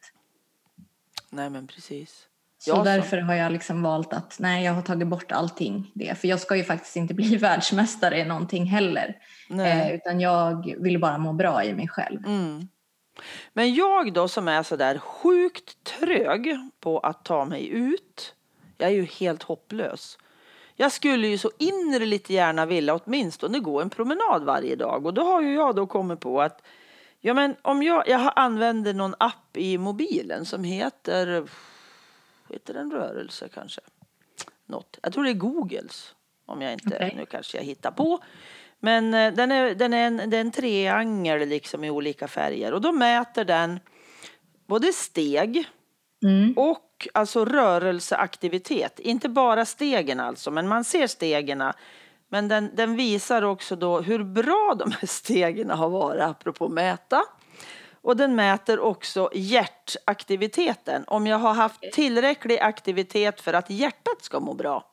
Nej 1.32 1.50
men 1.50 1.68
precis. 1.68 2.28
Så 2.58 2.70
ja, 2.70 2.84
därför 2.84 3.20
så. 3.20 3.26
har 3.26 3.34
jag 3.34 3.52
liksom 3.52 3.84
valt 3.84 4.14
att 4.14 4.38
nej, 4.40 4.66
jag 4.66 4.74
har 4.74 4.82
tagit 4.82 5.08
bort 5.08 5.32
allting 5.32 5.92
det. 5.94 6.18
För 6.18 6.28
jag 6.28 6.40
ska 6.40 6.56
ju 6.56 6.64
faktiskt 6.64 6.96
inte 6.96 7.14
bli 7.14 7.38
världsmästare 7.38 8.20
i 8.20 8.26
någonting 8.26 8.66
heller. 8.66 9.18
Eh, 9.50 9.96
utan 9.96 10.20
jag 10.20 10.76
vill 10.80 11.00
bara 11.00 11.18
må 11.18 11.34
bra 11.34 11.64
i 11.64 11.74
mig 11.74 11.88
själv. 11.88 12.26
Mm. 12.26 12.68
Men 13.54 13.74
jag 13.74 14.14
då 14.14 14.28
som 14.28 14.48
är 14.48 14.64
sådär 14.64 14.98
sjukt 14.98 15.84
trög 15.84 16.58
på 16.80 17.00
att 17.00 17.26
ta 17.26 17.46
mig 17.46 17.68
ut. 17.68 18.36
Jag 18.78 18.90
är 18.90 18.94
ju 18.94 19.06
helt 19.06 19.44
hopplös. 19.44 20.18
Jag 20.76 20.92
skulle 20.92 21.28
ju 21.28 21.38
så 21.38 21.52
innerligt 21.58 22.30
gärna 22.30 22.66
vilja 22.66 22.96
åtminstone 22.96 23.60
gå 23.60 23.82
en 23.82 23.90
promenad 23.90 24.44
varje 24.44 24.76
dag 24.76 25.06
och 25.06 25.14
då 25.14 25.24
har 25.24 25.42
ju 25.42 25.54
jag 25.54 25.76
då 25.76 25.88
kommit 25.88 26.20
på 26.20 26.42
att 26.42 26.62
ja 27.22 27.34
men 27.34 27.56
om 27.62 27.84
jag, 27.84 28.08
jag 28.08 28.34
använder 28.36 28.94
någon 28.94 29.16
app 29.20 29.58
i 29.58 29.78
mobilen 29.78 30.46
som 30.46 30.64
heter 30.64 31.48
heter 32.50 32.74
den 32.74 32.92
rörelse 32.92 33.50
kanske? 33.54 33.82
Något. 34.66 35.00
Jag 35.04 35.14
tror 35.14 35.24
det 35.24 35.30
är 35.30 35.34
Googles 35.34 36.16
om 36.46 36.62
jag 36.62 36.74
inte, 36.74 36.96
okay. 36.96 37.16
nu 37.16 37.26
kanske 37.26 37.58
jag 37.58 37.64
hittar 37.64 37.92
på. 37.92 38.20
Men 38.80 39.14
eh, 39.14 39.34
den 39.34 39.52
är, 39.52 39.76
den 39.76 39.94
är, 39.94 40.08
en, 40.08 40.30
det 40.30 40.38
är 40.38 40.42
en 40.42 40.52
triangel 40.52 41.50
liksom 41.50 41.84
i 41.84 41.90
olika 41.90 42.28
färger 42.28 42.74
och 42.74 42.82
då 42.82 42.92
mäter 42.92 43.46
den 43.46 43.80
både 44.66 44.94
steg 44.94 45.70
mm. 46.24 46.54
och 46.58 47.08
alltså 47.14 47.46
rörelseaktivitet. 47.46 49.00
Inte 49.00 49.30
bara 49.30 49.66
stegen 49.66 50.20
alltså, 50.20 50.52
men 50.52 50.68
man 50.68 50.84
ser 50.84 51.08
stegen. 51.08 51.64
Men 52.34 52.48
den, 52.48 52.76
den 52.76 52.96
visar 52.96 53.42
också 53.42 53.76
då 53.76 54.02
hur 54.02 54.24
bra 54.24 54.76
de 54.80 54.92
här 54.92 55.08
stegen 55.08 55.70
har 55.70 55.90
varit, 55.90 56.22
apropå 56.22 56.70
mäta. 56.70 57.24
Och 58.02 58.18
den 58.18 58.36
mäter 58.36 58.80
också 58.80 59.30
hjärtaktiviteten. 59.34 61.04
Om 61.08 61.28
jag 61.28 61.38
har 61.38 61.54
haft 61.54 61.92
tillräcklig 61.92 62.60
aktivitet 62.60 63.42
för 63.42 63.54
att 63.54 63.70
hjärtat 63.70 64.22
ska 64.22 64.40
må 64.40 64.54
bra. 64.54 64.86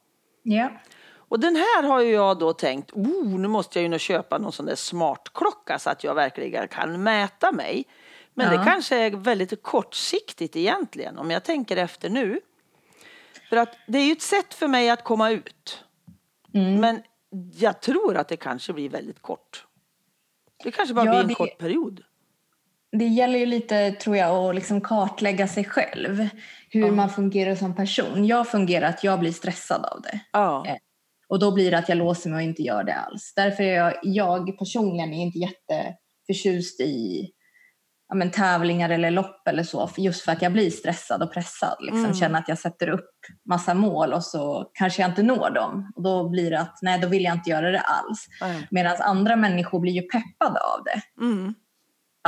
Ja. 0.43 0.71
Och 1.15 1.41
den 1.41 1.57
här 1.57 1.83
har 1.83 2.01
ju 2.01 2.13
jag 2.13 2.39
då 2.39 2.53
tänkt, 2.53 2.93
oh, 2.93 3.39
nu 3.39 3.49
måste 3.49 3.81
jag 3.81 3.93
ju 3.93 3.99
köpa 3.99 4.39
någon 4.39 4.53
sån 4.53 4.67
där 4.67 4.75
smartklocka 4.75 5.79
så 5.79 5.91
att 5.91 6.05
jag 6.05 6.15
verkligen 6.15 6.69
kan 6.69 7.03
mäta 7.03 7.53
mig. 7.53 7.85
Men 8.35 8.53
ja. 8.53 8.59
det 8.59 8.65
kanske 8.65 8.97
är 8.97 9.11
väldigt 9.11 9.63
kortsiktigt 9.63 10.57
egentligen 10.57 11.19
om 11.19 11.31
jag 11.31 11.45
tänker 11.45 11.77
efter 11.77 12.11
nu. 12.11 12.41
För 13.49 13.57
att 13.57 13.77
det 13.87 13.99
är 13.99 14.05
ju 14.05 14.13
ett 14.13 14.23
sätt 14.23 14.55
för 14.55 14.69
mig 14.69 14.91
att 14.91 15.05
komma 15.05 15.31
ut. 15.31 15.85
Mm. 16.55 16.81
Men 16.81 17.03
jag 17.59 17.81
tror 17.81 18.17
att 18.17 18.29
det 18.29 18.37
kanske 18.37 18.73
blir 18.73 18.89
väldigt 18.89 19.23
kort. 19.23 19.65
Det 20.65 20.71
kanske 20.71 20.95
bara 20.95 21.05
ja, 21.07 21.11
blir 21.11 21.21
en 21.21 21.29
det, 21.29 21.35
kort 21.35 21.59
period. 21.59 22.03
Det 22.93 23.07
gäller 23.07 23.39
ju 23.39 23.47
lite, 23.47 23.93
tror 23.93 24.17
jag, 24.17 24.31
att 24.31 24.55
liksom 24.55 24.81
kartlägga 24.81 25.49
sig 25.49 25.65
själv. 25.65 26.29
Hur 26.71 26.87
ja. 26.87 26.93
man 26.93 27.11
fungerar 27.11 27.55
som 27.55 27.77
person. 27.77 28.27
Jag 28.27 28.49
fungerar 28.49 28.89
att 28.89 29.05
jag 29.05 29.21
blir 29.21 29.33
stressad 29.33 29.85
av 29.85 30.03
det. 30.03 30.21
Ja. 30.33 30.67
Eh, 30.67 30.77
och 31.29 31.39
då 31.39 31.53
blir 31.53 31.71
det 31.71 31.79
att 31.79 31.89
jag 31.89 31.99
låser 31.99 32.31
mig 32.31 32.37
och 32.37 32.43
inte 32.43 32.63
gör 32.63 32.85
det 32.85 32.95
alls. 32.95 33.33
Därför 33.37 33.63
är 33.63 33.77
jag, 33.77 33.95
jag 34.03 34.59
personligen 34.59 35.13
är 35.13 35.23
inte 35.23 35.39
jätteförtjust 35.39 36.81
i 36.81 37.31
ja, 38.09 38.15
men, 38.15 38.31
tävlingar 38.31 38.91
eller 38.91 39.11
lopp 39.11 39.49
eller 39.49 39.63
så. 39.63 39.91
Just 39.97 40.25
för 40.25 40.33
att 40.33 40.43
jag 40.43 40.53
blir 40.53 40.71
stressad 40.71 41.23
och 41.23 41.33
pressad. 41.33 41.77
Liksom. 41.81 42.05
Mm. 42.05 42.15
Känner 42.15 42.39
att 42.39 42.49
jag 42.49 42.59
sätter 42.59 42.89
upp 42.89 43.11
massa 43.49 43.75
mål 43.75 44.13
och 44.13 44.25
så 44.25 44.71
kanske 44.75 45.03
jag 45.03 45.11
inte 45.11 45.23
når 45.23 45.51
dem. 45.51 45.93
Och 45.97 46.03
då 46.03 46.29
blir 46.29 46.51
det 46.51 46.61
att 46.61 46.79
nej, 46.83 46.99
då 46.99 47.09
vill 47.09 47.25
jag 47.25 47.35
inte 47.35 47.51
göra 47.51 47.71
det 47.71 47.81
alls. 47.81 48.27
Mm. 48.43 48.63
Medan 48.71 48.97
andra 49.01 49.37
människor 49.37 49.81
blir 49.81 49.93
ju 49.93 50.03
peppade 50.03 50.61
av 50.61 50.85
det. 50.85 51.25
Mm 51.25 51.55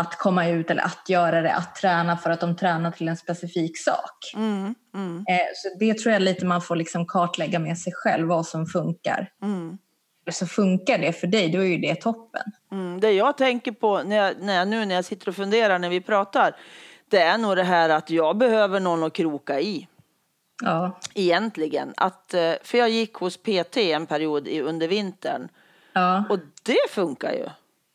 att 0.01 0.19
komma 0.19 0.49
ut 0.49 0.71
eller 0.71 0.83
att 0.83 1.09
göra 1.09 1.41
det, 1.41 1.55
att 1.55 1.75
träna 1.75 2.17
för 2.17 2.31
att 2.31 2.41
de 2.41 2.57
tränar 2.57 2.91
till 2.91 3.09
en 3.09 3.17
specifik 3.17 3.79
sak. 3.79 4.33
Mm, 4.35 4.75
mm. 4.95 5.25
Eh, 5.29 5.47
så 5.55 5.79
det 5.79 5.99
tror 5.99 6.13
jag 6.13 6.23
lite 6.23 6.47
man 6.47 6.63
får 6.63 6.77
liksom 6.77 7.07
kartlägga 7.07 7.59
med 7.59 7.79
sig 7.79 7.93
själv 7.97 8.29
vad 8.29 8.47
som 8.47 8.67
funkar. 8.67 9.29
Så 10.31 10.47
funkar 10.47 10.99
det 10.99 11.13
för 11.13 11.27
dig, 11.27 11.49
då 11.49 11.59
är 11.59 11.65
ju 11.65 11.79
det 11.79 11.95
toppen. 11.95 12.43
Mm, 12.73 13.01
det 13.01 13.13
jag 13.13 13.37
tänker 13.37 13.73
på 13.73 14.03
när 14.03 14.17
jag, 14.17 14.35
när 14.41 14.57
jag, 14.57 14.69
nu 14.69 14.85
när 14.85 14.95
jag 14.95 15.05
sitter 15.05 15.29
och 15.29 15.37
funderar 15.37 15.79
när 15.79 15.89
vi 15.89 16.01
pratar, 16.01 16.57
det 17.09 17.21
är 17.21 17.39
nog 17.39 17.57
det 17.57 17.63
här 17.63 17.89
att 17.89 18.11
jag 18.11 18.37
behöver 18.37 18.81
någon 18.81 19.03
att 19.03 19.13
kroka 19.13 19.61
i. 19.61 19.89
Ja. 20.63 20.99
Egentligen. 21.15 21.95
Att, 21.97 22.35
eh, 22.35 22.53
för 22.63 22.79
jag 22.79 22.91
gick 22.91 23.15
hos 23.15 23.37
PT 23.37 23.77
en 23.77 24.07
period 24.07 24.49
under 24.49 24.89
vintern. 24.89 25.49
Ja. 25.93 26.25
Och 26.31 26.39
det 26.63 26.91
funkar 26.91 27.33
ju. 27.33 27.49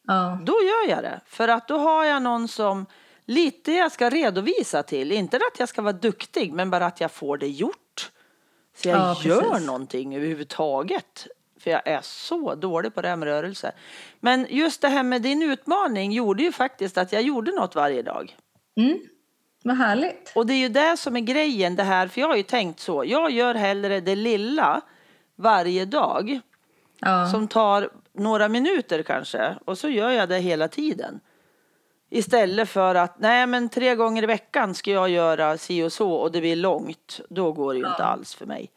Ja. 0.07 0.39
Då 0.43 0.53
gör 0.53 0.95
jag 0.95 1.03
det. 1.03 1.19
För 1.25 1.47
att 1.47 1.67
då 1.67 1.77
har 1.77 2.05
jag 2.05 2.21
någon 2.21 2.47
som 2.47 2.85
lite 3.25 3.71
jag 3.71 3.91
ska 3.91 4.09
redovisa 4.09 4.83
till. 4.83 5.11
Inte 5.11 5.37
att 5.37 5.59
jag 5.59 5.69
ska 5.69 5.81
vara 5.81 5.93
duktig, 5.93 6.53
men 6.53 6.69
bara 6.69 6.85
att 6.85 7.01
jag 7.01 7.11
får 7.11 7.37
det 7.37 7.47
gjort. 7.47 8.11
Så 8.75 8.89
jag 8.89 8.97
ja, 8.97 9.21
gör 9.23 9.41
precis. 9.41 9.67
någonting 9.67 10.15
överhuvudtaget. 10.15 11.27
För 11.65 11.71
jag 11.71 11.87
är 11.87 12.01
så 12.01 12.55
dålig 12.55 12.95
på 12.95 13.01
det 13.01 13.07
här 13.07 13.15
med 13.15 13.27
rörelse. 13.27 13.71
Men 14.19 14.47
just 14.49 14.81
det 14.81 14.87
här 14.87 15.03
med 15.03 15.21
din 15.21 15.41
utmaning 15.41 16.11
gjorde 16.11 16.43
ju 16.43 16.51
faktiskt 16.51 16.97
att 16.97 17.11
jag 17.11 17.21
gjorde 17.21 17.51
något 17.51 17.75
varje 17.75 18.01
dag. 18.01 18.37
Mm. 18.77 18.99
Vad 19.63 19.77
härligt. 19.77 20.31
Och 20.35 20.45
det 20.45 20.53
är 20.53 20.57
ju 20.57 20.69
det 20.69 20.97
som 20.97 21.15
är 21.15 21.19
grejen 21.19 21.75
det 21.75 21.83
här. 21.83 22.07
För 22.07 22.21
jag 22.21 22.27
har 22.27 22.35
ju 22.35 22.43
tänkt 22.43 22.79
så. 22.79 23.03
Jag 23.05 23.31
gör 23.31 23.55
hellre 23.55 23.99
det 23.99 24.15
lilla 24.15 24.81
varje 25.35 25.85
dag. 25.85 26.39
Ja. 26.99 27.27
Som 27.27 27.47
tar 27.47 27.89
några 28.13 28.49
minuter 28.49 29.03
kanske 29.03 29.55
och 29.65 29.77
så 29.77 29.89
gör 29.89 30.09
jag 30.09 30.29
det 30.29 30.39
hela 30.39 30.67
tiden. 30.67 31.19
Istället 32.09 32.69
för 32.69 32.95
att 32.95 33.19
nej 33.19 33.47
men 33.47 33.69
tre 33.69 33.95
gånger 33.95 34.23
i 34.23 34.25
veckan 34.25 34.75
ska 34.75 34.91
jag 34.91 35.09
göra 35.09 35.57
si 35.57 35.83
och 35.83 35.93
så 35.93 36.11
och 36.11 36.31
det 36.31 36.41
blir 36.41 36.55
långt. 36.55 37.19
Då 37.29 37.51
går 37.51 37.73
det 37.73 37.79
ju 37.79 37.85
ja. 37.85 37.91
inte 37.91 38.03
alls 38.03 38.35
för 38.35 38.45
mig. 38.45 38.71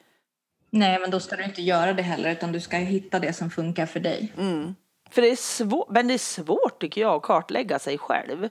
Nej 0.71 0.99
men 1.01 1.11
då 1.11 1.21
ska 1.21 1.37
du 1.37 1.45
inte 1.45 1.63
göra 1.63 1.93
det 1.93 2.03
heller 2.03 2.31
utan 2.31 2.53
du 2.53 2.61
ska 2.61 2.77
hitta 2.77 3.19
det 3.19 3.33
som 3.33 3.51
funkar 3.51 3.87
för 3.87 4.01
dig. 4.01 4.33
Mm. 4.39 4.75
För 5.11 5.23
det 5.23 5.31
är 5.31 5.37
svårt, 5.37 5.91
men 5.91 6.09
det 6.09 6.15
är 6.15 6.19
svårt 6.19 6.81
tycker 6.81 7.01
jag 7.01 7.15
att 7.15 7.23
kartlägga 7.23 7.79
sig 7.79 7.99
själv. 7.99 8.49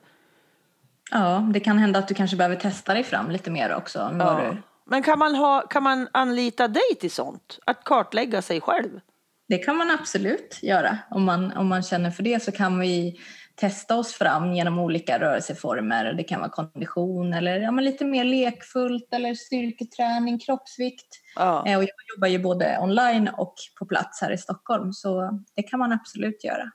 Ja, 1.12 1.50
det 1.53 1.59
kan 1.59 1.77
hända 1.77 2.00
att 2.00 2.07
du 2.07 2.13
kanske 2.13 2.38
behöver 2.38 2.55
testa 2.55 2.93
dig 2.93 3.03
fram 3.03 3.31
lite 3.31 3.51
mer 3.51 3.75
också. 3.75 4.15
Ja. 4.19 4.51
Du... 4.51 4.62
Men 4.86 5.03
kan 5.03 5.19
man, 5.19 5.36
ha, 5.36 5.62
kan 5.62 5.83
man 5.83 6.07
anlita 6.12 6.67
dig 6.67 6.95
till 7.00 7.12
sånt? 7.12 7.59
Att 7.65 7.83
kartlägga 7.83 8.41
sig 8.41 8.62
själv? 8.62 9.00
Det 9.47 9.57
kan 9.57 9.77
man 9.77 9.91
absolut 9.91 10.59
göra. 10.62 10.97
Om 11.09 11.24
man, 11.24 11.51
om 11.51 11.67
man 11.67 11.83
känner 11.83 12.12
för 12.12 12.24
det 12.24 12.43
så 12.43 12.51
kan 12.51 12.79
vi 12.79 13.19
testa 13.57 13.95
oss 13.95 14.13
fram 14.13 14.53
genom 14.53 14.79
olika 14.79 15.19
rörelseformer. 15.19 16.13
Det 16.13 16.23
kan 16.23 16.39
vara 16.39 16.49
kondition 16.49 17.33
eller 17.33 17.59
ja, 17.59 17.71
men 17.71 17.85
lite 17.85 18.05
mer 18.05 18.23
lekfullt 18.23 19.13
eller 19.13 19.33
styrketräning, 19.33 20.39
kroppsvikt. 20.39 21.07
Ja. 21.35 21.67
Eh, 21.67 21.77
och 21.77 21.83
jag 21.83 21.89
jobbar 22.15 22.27
ju 22.27 22.39
både 22.39 22.79
online 22.81 23.29
och 23.37 23.55
på 23.79 23.85
plats 23.85 24.21
här 24.21 24.31
i 24.31 24.37
Stockholm 24.37 24.93
så 24.93 25.39
det 25.55 25.63
kan 25.63 25.79
man 25.79 25.91
absolut 25.91 26.43
göra. 26.43 26.71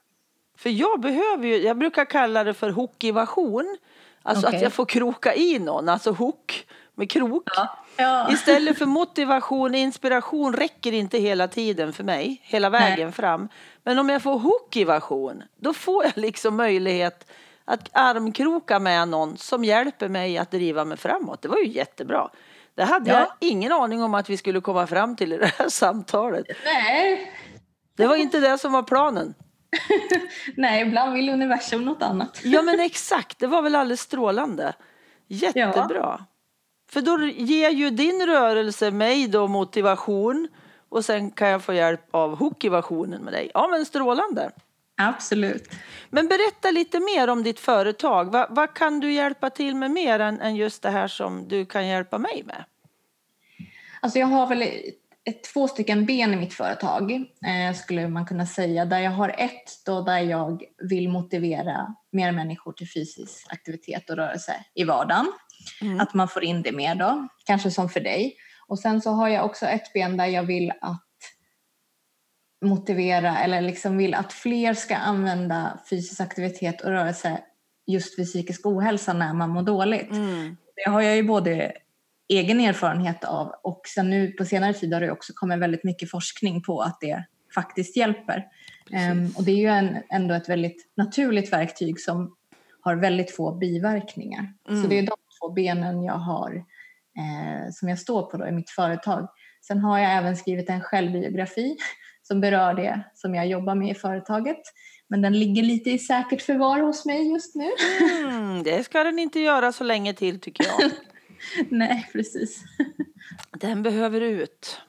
För 0.57 0.69
jag 0.69 1.01
behöver 1.01 1.47
ju, 1.47 1.57
jag 1.57 1.77
brukar 1.77 2.05
kalla 2.05 2.43
det 2.43 2.53
för 2.53 2.69
hookivation. 2.69 3.77
Alltså 4.21 4.47
okay. 4.47 4.57
att 4.57 4.63
jag 4.63 4.73
får 4.73 4.85
kroka 4.85 5.35
i 5.35 5.59
någon, 5.59 5.89
alltså 5.89 6.11
hook 6.11 6.65
med 6.95 7.11
krok. 7.11 7.49
Ja. 7.55 7.77
Ja. 7.97 8.31
Istället 8.31 8.77
för 8.77 8.85
motivation, 8.85 9.75
inspiration 9.75 10.53
räcker 10.53 10.91
inte 10.91 11.17
hela 11.17 11.47
tiden 11.47 11.93
för 11.93 12.03
mig, 12.03 12.41
hela 12.43 12.69
vägen 12.69 13.07
Nej. 13.07 13.11
fram. 13.11 13.49
Men 13.83 13.99
om 13.99 14.09
jag 14.09 14.21
får 14.21 14.39
hookivation, 14.39 15.43
då 15.57 15.73
får 15.73 16.03
jag 16.03 16.17
liksom 16.17 16.55
möjlighet 16.55 17.31
att 17.65 17.89
armkroka 17.91 18.79
med 18.79 19.07
någon 19.07 19.37
som 19.37 19.63
hjälper 19.63 20.09
mig 20.09 20.37
att 20.37 20.51
driva 20.51 20.85
mig 20.85 20.97
framåt. 20.97 21.41
Det 21.41 21.47
var 21.47 21.57
ju 21.57 21.67
jättebra. 21.67 22.29
Det 22.75 22.83
hade 22.83 23.11
ja. 23.11 23.19
jag 23.19 23.49
ingen 23.49 23.71
aning 23.71 24.03
om 24.03 24.13
att 24.13 24.29
vi 24.29 24.37
skulle 24.37 24.61
komma 24.61 24.87
fram 24.87 25.15
till 25.15 25.33
i 25.33 25.37
det 25.37 25.51
här 25.57 25.69
samtalet. 25.69 26.45
Nej. 26.65 27.31
Det 27.97 28.07
var 28.07 28.15
inte 28.15 28.39
det 28.39 28.57
som 28.57 28.71
var 28.71 28.83
planen. 28.83 29.33
Nej, 30.55 30.81
ibland 30.81 31.13
vill 31.13 31.29
universum 31.29 31.85
något 31.85 32.03
annat. 32.03 32.41
ja, 32.43 32.61
men 32.61 32.79
exakt. 32.79 33.39
Det 33.39 33.47
var 33.47 33.61
väl 33.61 33.75
alldeles 33.75 34.01
strålande. 34.01 34.73
Jättebra. 35.27 36.19
Ja. 36.19 36.25
För 36.93 37.01
då 37.01 37.25
ger 37.25 37.69
ju 37.69 37.89
din 37.89 38.25
rörelse 38.25 38.91
mig 38.91 39.27
då 39.27 39.47
motivation 39.47 40.47
och 40.89 41.05
sen 41.05 41.31
kan 41.31 41.47
jag 41.47 41.63
få 41.63 41.73
hjälp 41.73 42.15
av 42.15 42.35
hookivation 42.35 43.09
med 43.09 43.33
dig. 43.33 43.51
Ja, 43.53 43.67
men 43.67 43.85
strålande. 43.85 44.51
Absolut. 44.97 45.71
Men 46.09 46.27
berätta 46.27 46.71
lite 46.71 46.99
mer 46.99 47.27
om 47.29 47.43
ditt 47.43 47.59
företag. 47.59 48.31
Vad, 48.31 48.55
vad 48.55 48.73
kan 48.73 48.99
du 48.99 49.13
hjälpa 49.13 49.49
till 49.49 49.75
med 49.75 49.91
mer 49.91 50.19
än, 50.19 50.41
än, 50.41 50.55
just 50.55 50.81
det 50.81 50.89
här 50.89 51.07
som 51.07 51.47
du 51.47 51.65
kan 51.65 51.87
hjälpa 51.87 52.17
mig 52.17 52.43
med? 52.45 52.63
Alltså 54.01 54.19
jag 54.19 54.27
har 54.27 54.47
väl 54.47 54.61
ett, 54.61 55.43
två 55.53 55.67
stycken 55.67 56.05
ben 56.05 56.33
i 56.33 56.35
mitt 56.35 56.53
företag 56.53 57.11
eh, 57.11 57.75
skulle 57.75 58.07
man 58.07 58.25
kunna 58.25 58.45
säga. 58.45 58.85
Där 58.85 58.99
jag 58.99 59.11
har 59.11 59.29
ett 59.29 59.85
då 59.85 60.01
där 60.01 60.19
jag 60.19 60.63
vill 60.89 61.09
motivera 61.09 61.95
mer 62.11 62.31
människor 62.31 62.73
till 62.73 62.89
fysisk 62.89 63.45
aktivitet 63.49 64.09
och 64.09 64.15
rörelse 64.15 64.65
i 64.75 64.83
vardagen. 64.83 65.27
Mm. 65.81 65.99
Att 65.99 66.13
man 66.13 66.27
får 66.27 66.43
in 66.43 66.61
det 66.61 66.71
mer 66.71 66.95
då, 66.95 67.27
kanske 67.45 67.71
som 67.71 67.89
för 67.89 67.99
dig. 67.99 68.35
Och 68.67 68.79
sen 68.79 69.01
så 69.01 69.11
har 69.11 69.29
jag 69.29 69.45
också 69.45 69.65
ett 69.65 69.93
ben 69.93 70.17
där 70.17 70.25
jag 70.25 70.43
vill 70.43 70.71
att 70.81 71.03
motivera 72.65 73.37
eller 73.37 73.61
liksom 73.61 73.97
vill 73.97 74.13
att 74.13 74.33
fler 74.33 74.73
ska 74.73 74.95
använda 74.95 75.79
fysisk 75.89 76.21
aktivitet 76.21 76.81
och 76.81 76.89
rörelse 76.89 77.41
just 77.87 78.19
vid 78.19 78.25
psykisk 78.25 78.65
ohälsa 78.65 79.13
när 79.13 79.33
man 79.33 79.49
mår 79.49 79.63
dåligt. 79.63 80.11
Mm. 80.11 80.57
Det 80.75 80.89
har 80.89 81.01
jag 81.01 81.15
ju 81.15 81.23
både 81.23 81.73
egen 82.27 82.59
erfarenhet 82.59 83.23
av 83.23 83.51
och 83.63 83.81
sen 83.95 84.09
nu 84.09 84.31
på 84.31 84.45
senare 84.45 84.73
tid 84.73 84.93
har 84.93 85.01
det 85.01 85.11
också 85.11 85.33
kommit 85.35 85.59
väldigt 85.59 85.83
mycket 85.83 86.11
forskning 86.11 86.61
på 86.61 86.81
att 86.81 86.97
det 87.01 87.25
faktiskt 87.55 87.97
hjälper. 87.97 88.47
Um, 89.11 89.33
och 89.37 89.43
det 89.43 89.51
är 89.51 89.55
ju 89.55 89.67
en, 89.67 89.97
ändå 90.09 90.33
ett 90.33 90.49
väldigt 90.49 90.91
naturligt 90.95 91.53
verktyg 91.53 91.99
som 91.99 92.35
har 92.81 92.95
väldigt 92.95 93.35
få 93.35 93.55
biverkningar. 93.55 94.53
Mm. 94.69 94.83
Så 94.83 94.89
det 94.89 94.99
är 94.99 95.01
de 95.01 95.15
två 95.43 95.53
benen 95.53 96.03
jag 96.03 96.13
har 96.13 96.55
eh, 97.17 97.71
som 97.71 97.89
jag 97.89 97.99
står 97.99 98.23
på 98.23 98.37
då 98.37 98.47
i 98.47 98.51
mitt 98.51 98.69
företag. 98.69 99.27
Sen 99.61 99.79
har 99.79 99.99
jag 99.99 100.17
även 100.17 100.37
skrivit 100.37 100.69
en 100.69 100.81
självbiografi 100.81 101.77
som 102.21 102.41
berör 102.41 102.73
det 102.73 103.03
som 103.13 103.35
jag 103.35 103.47
jobbar 103.47 103.75
med 103.75 103.91
i 103.91 103.95
företaget. 103.95 104.61
Men 105.07 105.21
den 105.21 105.39
ligger 105.39 105.63
lite 105.63 105.89
i 105.89 105.99
säkert 105.99 106.41
förvar 106.41 106.79
hos 106.79 107.05
mig 107.05 107.31
just 107.31 107.55
nu. 107.55 107.69
Mm, 108.25 108.63
det 108.63 108.83
ska 108.83 109.03
den 109.03 109.19
inte 109.19 109.39
göra 109.39 109.71
så 109.71 109.83
länge 109.83 110.13
till 110.13 110.39
tycker 110.39 110.65
jag. 110.65 110.91
Nej, 111.69 112.09
precis. 112.13 112.63
Den 113.59 113.83
behöver 113.83 114.21
ut. 114.21 114.81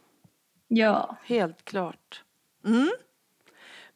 Ja. 0.69 1.19
Helt 1.25 1.65
klart. 1.65 2.23
Mm. 2.67 2.91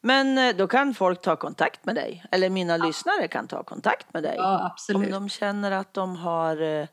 Men 0.01 0.37
eh, 0.37 0.55
då 0.55 0.67
kan 0.67 0.93
folk 0.93 1.21
ta 1.21 1.35
kontakt 1.35 1.85
med 1.85 1.95
dig, 1.95 2.25
eller 2.31 2.49
mina 2.49 2.77
ja. 2.77 2.85
lyssnare 2.85 3.27
kan 3.27 3.47
ta 3.47 3.63
kontakt 3.63 4.13
med 4.13 4.23
dig. 4.23 4.35
Ja. 4.37 4.75
Om 4.95 5.11
de 5.11 5.29
känner 5.29 5.71
att 5.71 5.93
de 5.93 6.15
har, 6.15 6.61
eh, 6.61 6.87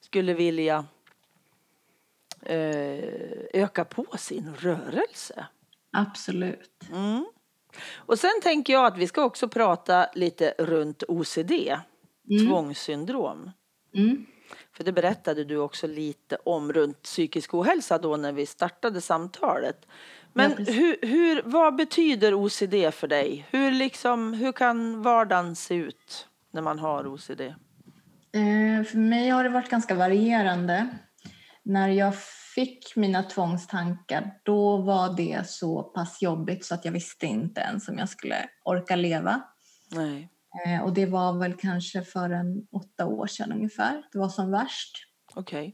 skulle 0.00 0.34
vilja 0.34 0.84
eh, 2.42 3.04
öka 3.52 3.84
på 3.84 4.06
sin 4.18 4.54
rörelse. 4.58 5.46
Absolut. 5.92 6.84
Mm. 6.92 7.26
Och 7.94 8.18
sen 8.18 8.40
tänker 8.42 8.72
jag 8.72 8.86
att 8.86 8.98
vi 8.98 9.06
ska 9.06 9.24
också 9.24 9.48
prata 9.48 10.06
lite 10.14 10.54
runt 10.58 11.02
OCD, 11.08 11.52
mm. 12.30 12.46
tvångssyndrom. 12.46 13.50
Mm. 13.94 14.26
För 14.72 14.84
det 14.84 14.92
berättade 14.92 15.44
du 15.44 15.56
också 15.56 15.86
lite 15.86 16.36
om 16.44 16.72
runt 16.72 17.02
psykisk 17.02 17.54
ohälsa 17.54 17.98
då 17.98 18.16
när 18.16 18.32
vi 18.32 18.46
startade 18.46 19.00
samtalet. 19.00 19.86
Men 20.32 20.50
ja, 20.50 20.72
hur, 20.72 20.96
hur, 21.02 21.42
vad 21.44 21.76
betyder 21.76 22.34
OCD 22.34 22.94
för 22.94 23.08
dig? 23.08 23.46
Hur, 23.50 23.70
liksom, 23.70 24.34
hur 24.34 24.52
kan 24.52 25.02
vardagen 25.02 25.56
se 25.56 25.74
ut 25.74 26.28
när 26.50 26.62
man 26.62 26.78
har 26.78 27.06
OCD? 27.06 27.40
Eh, 27.40 28.84
för 28.84 28.96
mig 28.98 29.28
har 29.28 29.44
det 29.44 29.50
varit 29.50 29.70
ganska 29.70 29.94
varierande. 29.94 30.88
När 31.62 31.88
jag 31.88 32.14
fick 32.54 32.96
mina 32.96 33.22
tvångstankar 33.22 34.34
då 34.42 34.76
var 34.76 35.16
det 35.16 35.48
så 35.48 35.82
pass 35.82 36.22
jobbigt 36.22 36.64
så 36.64 36.74
att 36.74 36.84
jag 36.84 36.92
visste 36.92 37.26
inte 37.26 37.60
ens 37.60 37.88
om 37.88 37.98
jag 37.98 38.08
skulle 38.08 38.48
orka 38.64 38.96
leva. 38.96 39.42
Nej. 39.90 40.28
Eh, 40.66 40.82
och 40.82 40.94
det 40.94 41.06
var 41.06 41.38
väl 41.38 41.54
kanske 41.54 42.02
för 42.02 42.30
en 42.30 42.66
åtta 42.72 43.06
år 43.06 43.26
sedan 43.26 43.52
ungefär. 43.52 44.02
Det 44.12 44.18
var 44.18 44.28
som 44.28 44.50
värst. 44.50 44.96
Okej. 45.34 45.60
Okay. 45.60 45.72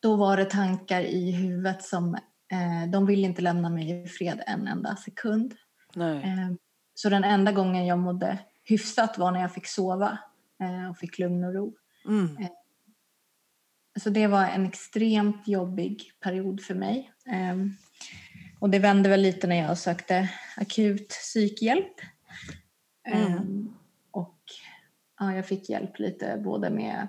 Då 0.00 0.16
var 0.16 0.36
det 0.36 0.44
tankar 0.44 1.00
i 1.00 1.30
huvudet 1.32 1.82
som 1.82 2.18
eh, 2.52 2.90
de 2.90 3.06
ville 3.06 3.26
inte 3.26 3.42
lämna 3.42 3.70
mig 3.70 4.02
i 4.02 4.08
fred 4.08 4.42
en 4.46 4.68
enda 4.68 4.96
sekund. 4.96 5.54
Eh, 5.96 6.52
så 6.94 7.08
den 7.08 7.24
enda 7.24 7.52
gången 7.52 7.86
jag 7.86 7.98
mådde 7.98 8.38
hyfsat 8.64 9.18
var 9.18 9.32
när 9.32 9.40
jag 9.40 9.54
fick 9.54 9.66
sova 9.66 10.18
eh, 10.60 10.90
och 10.90 10.98
fick 10.98 11.18
lugn 11.18 11.44
och 11.44 11.54
ro. 11.54 11.76
Mm. 12.04 12.36
Eh, 12.36 12.50
så 14.00 14.10
det 14.10 14.26
var 14.26 14.46
en 14.46 14.66
extremt 14.66 15.48
jobbig 15.48 16.12
period 16.20 16.60
för 16.60 16.74
mig. 16.74 17.12
Eh, 17.26 17.56
och 18.60 18.70
det 18.70 18.78
vände 18.78 19.08
väl 19.08 19.20
lite 19.20 19.46
när 19.46 19.56
jag 19.56 19.78
sökte 19.78 20.28
akut 20.56 21.08
psykhjälp. 21.08 21.94
Mm. 23.06 23.74
Och 24.10 24.38
ja, 25.18 25.34
jag 25.34 25.46
fick 25.46 25.68
hjälp 25.70 25.98
lite 25.98 26.40
både 26.44 26.70
med 26.70 27.08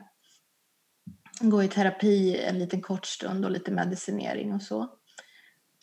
att 1.42 1.50
gå 1.50 1.64
i 1.64 1.68
terapi 1.68 2.40
en 2.40 2.60
liten 2.60 2.82
kort 2.82 3.06
stund 3.06 3.46
och 3.46 3.52
lite 3.52 3.72
medicinering 3.72 4.54
och 4.54 4.62
så. 4.62 4.99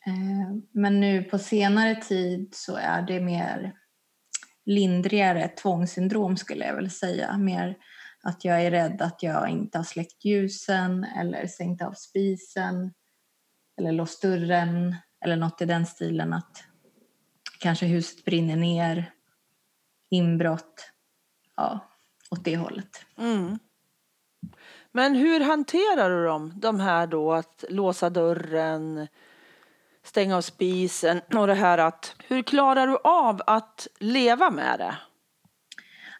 Eh, 0.06 0.56
men 0.72 1.00
nu 1.00 1.22
på 1.22 1.38
senare 1.38 1.94
tid 1.94 2.48
så 2.54 2.76
är 2.76 3.02
det 3.02 3.20
mer 3.20 3.72
lindrigare 4.64 5.48
tvångssyndrom 5.48 6.36
skulle 6.36 6.66
jag 6.66 6.74
väl 6.74 6.90
säga. 6.90 7.38
Mer 7.38 7.76
att 8.22 8.44
jag 8.44 8.62
är 8.62 8.70
rädd 8.70 9.02
att 9.02 9.22
jag 9.22 9.48
inte 9.48 9.78
har 9.78 9.84
släckt 9.84 10.24
ljusen 10.24 11.04
eller 11.04 11.46
sänkt 11.46 11.82
av 11.82 11.92
spisen 11.92 12.92
eller 13.78 13.92
låst 13.92 14.22
dörren 14.22 14.96
eller 15.24 15.36
något 15.36 15.62
i 15.62 15.64
den 15.64 15.86
stilen 15.86 16.32
att 16.32 16.64
kanske 17.60 17.86
huset 17.86 18.24
brinner 18.24 18.56
ner, 18.56 19.12
inbrott, 20.10 20.92
ja, 21.56 21.88
åt 22.30 22.44
det 22.44 22.56
hållet. 22.56 23.04
Mm. 23.18 23.58
Men 24.92 25.14
hur 25.14 25.40
hanterar 25.40 26.10
du 26.10 26.24
dem, 26.24 26.52
de 26.56 26.80
här 26.80 27.06
då 27.06 27.32
att 27.32 27.64
låsa 27.68 28.10
dörren, 28.10 29.08
stänga 30.06 30.36
av 30.36 30.40
spisen 30.40 31.20
och 31.34 31.46
det 31.46 31.54
här 31.54 31.78
att 31.78 32.14
hur 32.28 32.42
klarar 32.42 32.86
du 32.86 32.98
av 33.04 33.42
att 33.46 33.86
leva 33.98 34.50
med 34.50 34.78
det? 34.78 34.94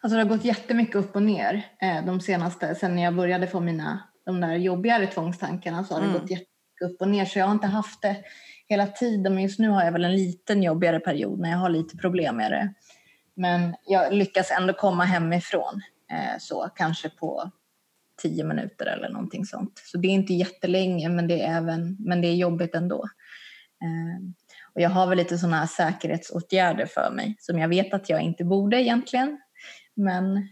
Alltså 0.01 0.17
det 0.17 0.23
har 0.23 0.29
gått 0.29 0.45
jättemycket 0.45 0.95
upp 0.95 1.15
och 1.15 1.23
ner 1.23 1.65
eh, 1.81 2.05
de 2.05 2.21
senaste, 2.21 2.75
sen 2.75 2.99
jag 2.99 3.15
började 3.15 3.47
få 3.47 3.59
mina, 3.59 4.03
de 4.25 4.41
där 4.41 4.55
jobbigare 4.55 5.07
tvångstankarna 5.07 5.83
så 5.83 5.93
har 5.93 6.01
det 6.01 6.07
mm. 6.07 6.19
gått 6.19 6.29
jättemycket 6.29 6.81
upp 6.81 7.01
och 7.01 7.07
ner 7.07 7.25
så 7.25 7.39
jag 7.39 7.45
har 7.45 7.53
inte 7.53 7.67
haft 7.67 8.01
det 8.01 8.17
hela 8.67 8.87
tiden 8.87 9.33
men 9.33 9.43
just 9.43 9.59
nu 9.59 9.69
har 9.69 9.83
jag 9.83 9.91
väl 9.91 10.05
en 10.05 10.15
liten 10.15 10.63
jobbigare 10.63 10.99
period 10.99 11.39
när 11.39 11.51
jag 11.51 11.57
har 11.57 11.69
lite 11.69 11.97
problem 11.97 12.37
med 12.37 12.51
det. 12.51 12.73
Men 13.35 13.75
jag 13.85 14.13
lyckas 14.13 14.51
ändå 14.51 14.73
komma 14.73 15.03
hemifrån 15.03 15.81
eh, 16.11 16.39
så 16.39 16.69
kanske 16.75 17.09
på 17.09 17.51
tio 18.21 18.43
minuter 18.43 18.85
eller 18.85 19.09
någonting 19.09 19.45
sånt. 19.45 19.81
Så 19.85 19.97
det 19.97 20.07
är 20.07 20.11
inte 20.11 20.33
jättelänge 20.33 21.09
men 21.09 21.27
det 21.27 21.41
är, 21.41 21.57
även, 21.57 21.97
men 21.99 22.21
det 22.21 22.27
är 22.27 22.35
jobbigt 22.35 22.75
ändå. 22.75 23.07
Eh, 23.83 24.21
och 24.73 24.81
jag 24.81 24.89
har 24.89 25.07
väl 25.07 25.17
lite 25.17 25.37
sådana 25.37 25.57
här 25.57 25.67
säkerhetsåtgärder 25.67 26.85
för 26.85 27.11
mig 27.11 27.35
som 27.39 27.59
jag 27.59 27.67
vet 27.67 27.93
att 27.93 28.09
jag 28.09 28.21
inte 28.21 28.43
borde 28.43 28.81
egentligen. 28.81 29.41
Men 29.95 30.47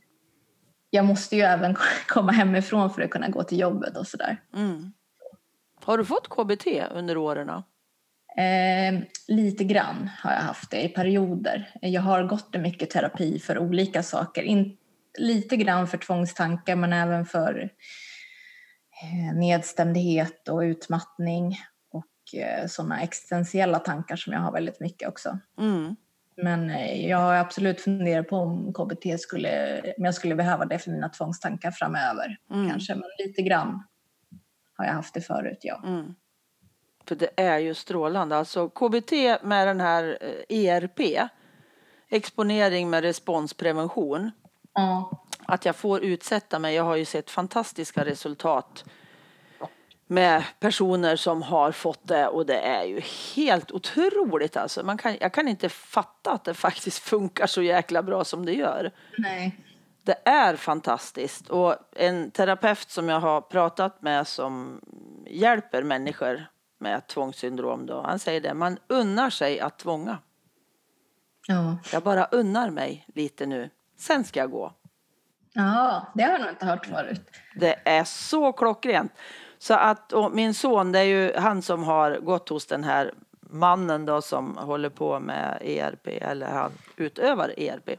jag 0.89 1.05
måste 1.05 1.35
ju 1.35 1.41
även 1.41 1.75
komma 2.07 2.31
hemifrån 2.31 2.89
för 2.89 3.01
att 3.01 3.09
kunna 3.09 3.29
gå 3.29 3.43
till 3.43 3.59
jobbet 3.59 3.97
och 3.97 4.07
sådär. 4.07 4.41
Mm. 4.55 4.93
Har 5.83 5.97
du 5.97 6.05
fått 6.05 6.29
KBT 6.29 6.67
under 6.91 7.17
åren? 7.17 7.49
Eh, 8.37 9.01
lite 9.27 9.63
grann 9.63 10.09
har 10.19 10.31
jag 10.31 10.39
haft 10.39 10.71
det 10.71 10.83
i 10.83 10.89
perioder. 10.89 11.71
Jag 11.81 12.01
har 12.01 12.23
gått 12.23 12.53
mycket 12.53 12.89
terapi 12.89 13.39
för 13.39 13.59
olika 13.59 14.03
saker. 14.03 14.43
In, 14.43 14.77
lite 15.17 15.57
grann 15.57 15.87
för 15.87 15.97
tvångstankar 15.97 16.75
men 16.75 16.93
även 16.93 17.25
för 17.25 17.69
eh, 19.01 19.37
nedstämdhet 19.37 20.47
och 20.47 20.59
utmattning 20.59 21.57
eh, 22.33 22.67
sådana 22.67 23.01
existentiella 23.01 23.79
tankar 23.79 24.15
som 24.15 24.33
jag 24.33 24.39
har 24.39 24.51
väldigt 24.51 24.79
mycket 24.79 25.09
också. 25.09 25.39
Mm. 25.59 25.95
Men 26.37 26.69
eh, 26.69 27.09
jag 27.09 27.17
har 27.17 27.33
absolut 27.33 27.81
funderat 27.81 28.27
på 28.27 28.37
om 28.37 28.73
KBT 28.73 29.19
skulle, 29.19 29.81
om 29.97 30.05
jag 30.05 30.15
skulle 30.15 30.35
behöva 30.35 30.65
det 30.65 30.79
för 30.79 30.91
mina 30.91 31.09
tvångstankar 31.09 31.71
framöver. 31.71 32.37
Mm. 32.51 32.69
Kanske, 32.69 32.95
men 32.95 33.09
lite 33.25 33.41
grann 33.41 33.83
har 34.77 34.85
jag 34.85 34.93
haft 34.93 35.13
det 35.13 35.21
förut, 35.21 35.59
ja. 35.61 35.81
Mm. 35.85 36.15
För 37.07 37.15
det 37.15 37.29
är 37.35 37.59
ju 37.59 37.73
strålande. 37.73 38.37
Alltså 38.37 38.69
KBT 38.69 39.11
med 39.41 39.67
den 39.67 39.79
här 39.79 40.17
ERP, 40.49 40.99
eh, 40.99 41.05
e 41.05 41.29
exponering 42.09 42.89
med 42.89 43.03
responsprevention. 43.03 44.31
Ja. 44.73 45.21
Att 45.45 45.65
jag 45.65 45.75
får 45.75 46.03
utsätta 46.03 46.59
mig. 46.59 46.75
Jag 46.75 46.83
har 46.83 46.95
ju 46.95 47.05
sett 47.05 47.29
fantastiska 47.29 48.05
resultat 48.05 48.85
med 50.07 50.43
personer 50.59 51.15
som 51.15 51.41
har 51.41 51.71
fått 51.71 52.07
det 52.07 52.27
och 52.27 52.45
det 52.45 52.59
är 52.59 52.83
ju 52.83 53.01
helt 53.35 53.71
otroligt 53.71 54.57
alltså. 54.57 54.83
Man 54.83 54.97
kan, 54.97 55.17
jag 55.19 55.33
kan 55.33 55.47
inte 55.47 55.69
fatta 55.69 56.31
att 56.31 56.43
det 56.43 56.53
faktiskt 56.53 56.99
funkar 57.03 57.47
så 57.47 57.61
jäkla 57.61 58.03
bra 58.03 58.23
som 58.23 58.45
det 58.45 58.53
gör. 58.53 58.91
Nej. 59.17 59.59
Det 60.03 60.21
är 60.25 60.55
fantastiskt 60.55 61.49
och 61.49 61.75
en 61.95 62.31
terapeut 62.31 62.89
som 62.89 63.09
jag 63.09 63.19
har 63.19 63.41
pratat 63.41 64.01
med 64.01 64.27
som 64.27 64.81
hjälper 65.27 65.83
människor 65.83 66.45
med 66.77 67.07
tvångssyndrom 67.07 67.85
då, 67.85 68.01
han 68.01 68.19
säger 68.19 68.41
det, 68.41 68.53
man 68.53 68.77
unnar 68.87 69.29
sig 69.29 69.59
att 69.59 69.79
tvånga. 69.79 70.17
Ja. 71.47 71.77
Jag 71.91 72.03
bara 72.03 72.25
unnar 72.25 72.69
mig 72.69 73.05
lite 73.15 73.45
nu, 73.45 73.69
sen 73.97 74.23
ska 74.23 74.39
jag 74.39 74.51
gå. 74.51 74.73
Ja, 75.53 76.05
det 76.13 76.23
har 76.23 76.31
jag 76.31 76.41
nog 76.41 76.49
inte 76.49 76.65
hört 76.65 76.85
förut. 76.85 77.21
Det 77.55 77.75
är 77.85 78.03
så 78.03 78.51
klockrent. 78.51 79.11
Så 79.59 79.73
att, 79.73 80.13
min 80.31 80.53
son, 80.53 80.91
det 80.91 80.99
är 80.99 81.03
ju 81.03 81.33
han 81.37 81.61
som 81.61 81.83
har 81.83 82.19
gått 82.19 82.49
hos 82.49 82.65
den 82.65 82.83
här 82.83 83.13
mannen 83.49 84.05
då 84.05 84.21
som 84.21 84.57
håller 84.57 84.89
på 84.89 85.19
med 85.19 85.61
ERP, 85.61 86.07
eller 86.07 86.47
han 86.47 86.71
utövar 86.95 87.53
ERP. 87.57 87.89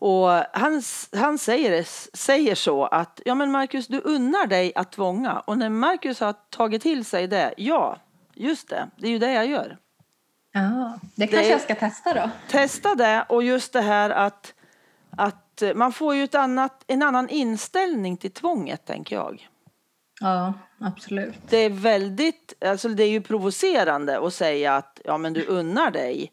Och 0.00 0.28
han, 0.52 0.82
han 1.12 1.38
säger, 1.38 1.84
säger 2.16 2.54
så 2.54 2.84
att, 2.84 3.20
ja 3.24 3.34
men 3.34 3.50
Marcus, 3.50 3.86
du 3.86 4.00
unnar 4.00 4.46
dig 4.46 4.72
att 4.74 4.92
tvånga. 4.92 5.40
Och 5.40 5.58
när 5.58 5.68
Marcus 5.68 6.20
har 6.20 6.32
tagit 6.32 6.82
till 6.82 7.04
sig 7.04 7.26
det, 7.26 7.54
ja, 7.56 7.96
just 8.34 8.68
det, 8.68 8.88
det 8.96 9.06
är 9.06 9.10
ju 9.10 9.18
det 9.18 9.32
jag 9.32 9.46
gör. 9.46 9.78
Ja, 10.52 10.98
det 11.14 11.26
kanske 11.26 11.46
det, 11.46 11.52
jag 11.52 11.60
ska 11.60 11.74
testa 11.74 12.14
då. 12.14 12.30
Testa 12.50 12.94
det 12.94 13.24
och 13.28 13.42
just 13.42 13.72
det 13.72 13.80
här 13.80 14.10
att, 14.10 14.54
att 15.10 15.62
man 15.74 15.92
får 15.92 16.14
ju 16.14 16.24
ett 16.24 16.34
annat, 16.34 16.84
en 16.86 17.02
annan 17.02 17.28
inställning 17.28 18.16
till 18.16 18.30
tvånget, 18.30 18.86
tänker 18.86 19.16
jag. 19.16 19.48
Ja, 20.20 20.52
absolut. 20.80 21.34
Det 21.48 21.56
är 21.56 21.70
väldigt, 21.70 22.64
alltså 22.64 22.88
det 22.88 23.02
är 23.02 23.10
ju 23.10 23.20
provocerande 23.20 24.26
att 24.26 24.34
säga 24.34 24.76
att 24.76 25.00
ja 25.04 25.18
men 25.18 25.32
du 25.32 25.44
unnar 25.44 25.90
dig. 25.90 26.32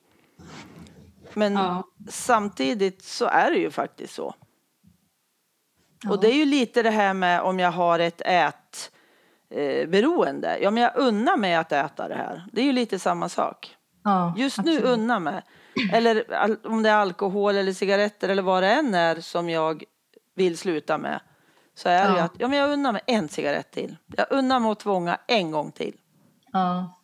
Men 1.34 1.54
ja. 1.54 1.84
samtidigt 2.10 3.04
så 3.04 3.26
är 3.26 3.52
det 3.52 3.58
ju 3.58 3.72
faktiskt 3.72 4.14
så. 4.14 4.36
Ja. 6.04 6.12
Och 6.12 6.22
det 6.22 6.28
är 6.28 6.36
ju 6.36 6.46
lite 6.46 6.84
det 6.84 6.90
här 6.90 7.14
med 7.14 7.42
om 7.42 7.60
jag 7.60 7.72
har 7.72 8.00
ett 8.00 8.22
ätberoende. 9.52 10.56
Eh, 10.56 10.64
ja 10.64 10.72
men 10.72 10.84
jag 10.84 10.92
unnar 10.96 11.38
mig 11.38 11.56
att 11.56 11.72
äta 11.72 12.08
det 12.08 12.16
här. 12.16 12.46
Det 12.52 12.62
är 12.62 12.66
ju 12.66 12.72
lite 12.72 13.00
samma 13.00 13.30
sak. 13.30 13.76
Ja, 14.04 14.34
Just 14.38 14.60
absolut. 14.60 14.84
nu 14.84 14.88
unnar 14.90 15.20
mig. 15.20 15.42
Eller 15.94 16.26
om 16.64 16.84
det 16.84 16.90
är 16.90 16.96
alkohol 16.96 17.56
eller 17.56 17.74
cigaretter 17.74 18.30
eller 18.30 18.44
vad 18.44 18.64
det 18.64 18.72
än 18.72 18.94
är 18.94 19.16
som 19.16 19.50
jag 19.50 19.84
vill 20.36 20.58
sluta 20.58 20.98
med 20.98 21.20
så 21.76 21.90
är 21.90 22.08
det 22.08 22.14
ju 22.14 22.20
att 22.20 22.34
ja, 22.38 22.48
men 22.48 22.60
jag 22.60 22.72
unnar 22.72 22.92
mig 22.92 23.02
en 23.06 23.30
cigarett 23.30 23.72
till. 23.72 23.98
Jag 24.18 24.28
unnar 24.30 24.60
mig 24.60 24.72
att 24.72 24.80
tvånga 24.80 25.20
en 25.28 25.52
gång 25.52 25.72
till. 25.72 25.96
Ja. 26.52 27.02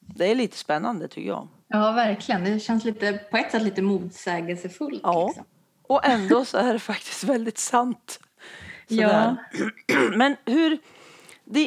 Det 0.00 0.30
är 0.30 0.34
lite 0.34 0.56
spännande 0.56 1.08
tycker 1.08 1.28
jag. 1.28 1.48
Ja, 1.68 1.92
verkligen. 1.92 2.44
Det 2.44 2.60
känns 2.60 2.84
lite, 2.84 3.12
på 3.12 3.36
ett 3.36 3.50
sätt 3.50 3.62
lite 3.62 3.82
motsägelsefullt. 3.82 5.00
Ja. 5.02 5.26
Liksom. 5.26 5.44
Och 5.82 6.04
ändå 6.04 6.44
så 6.44 6.58
är 6.58 6.72
det 6.72 6.78
faktiskt 6.78 7.24
väldigt 7.24 7.58
sant. 7.58 8.20
Ja. 8.88 9.36
Men 10.16 10.36
hur, 10.44 10.78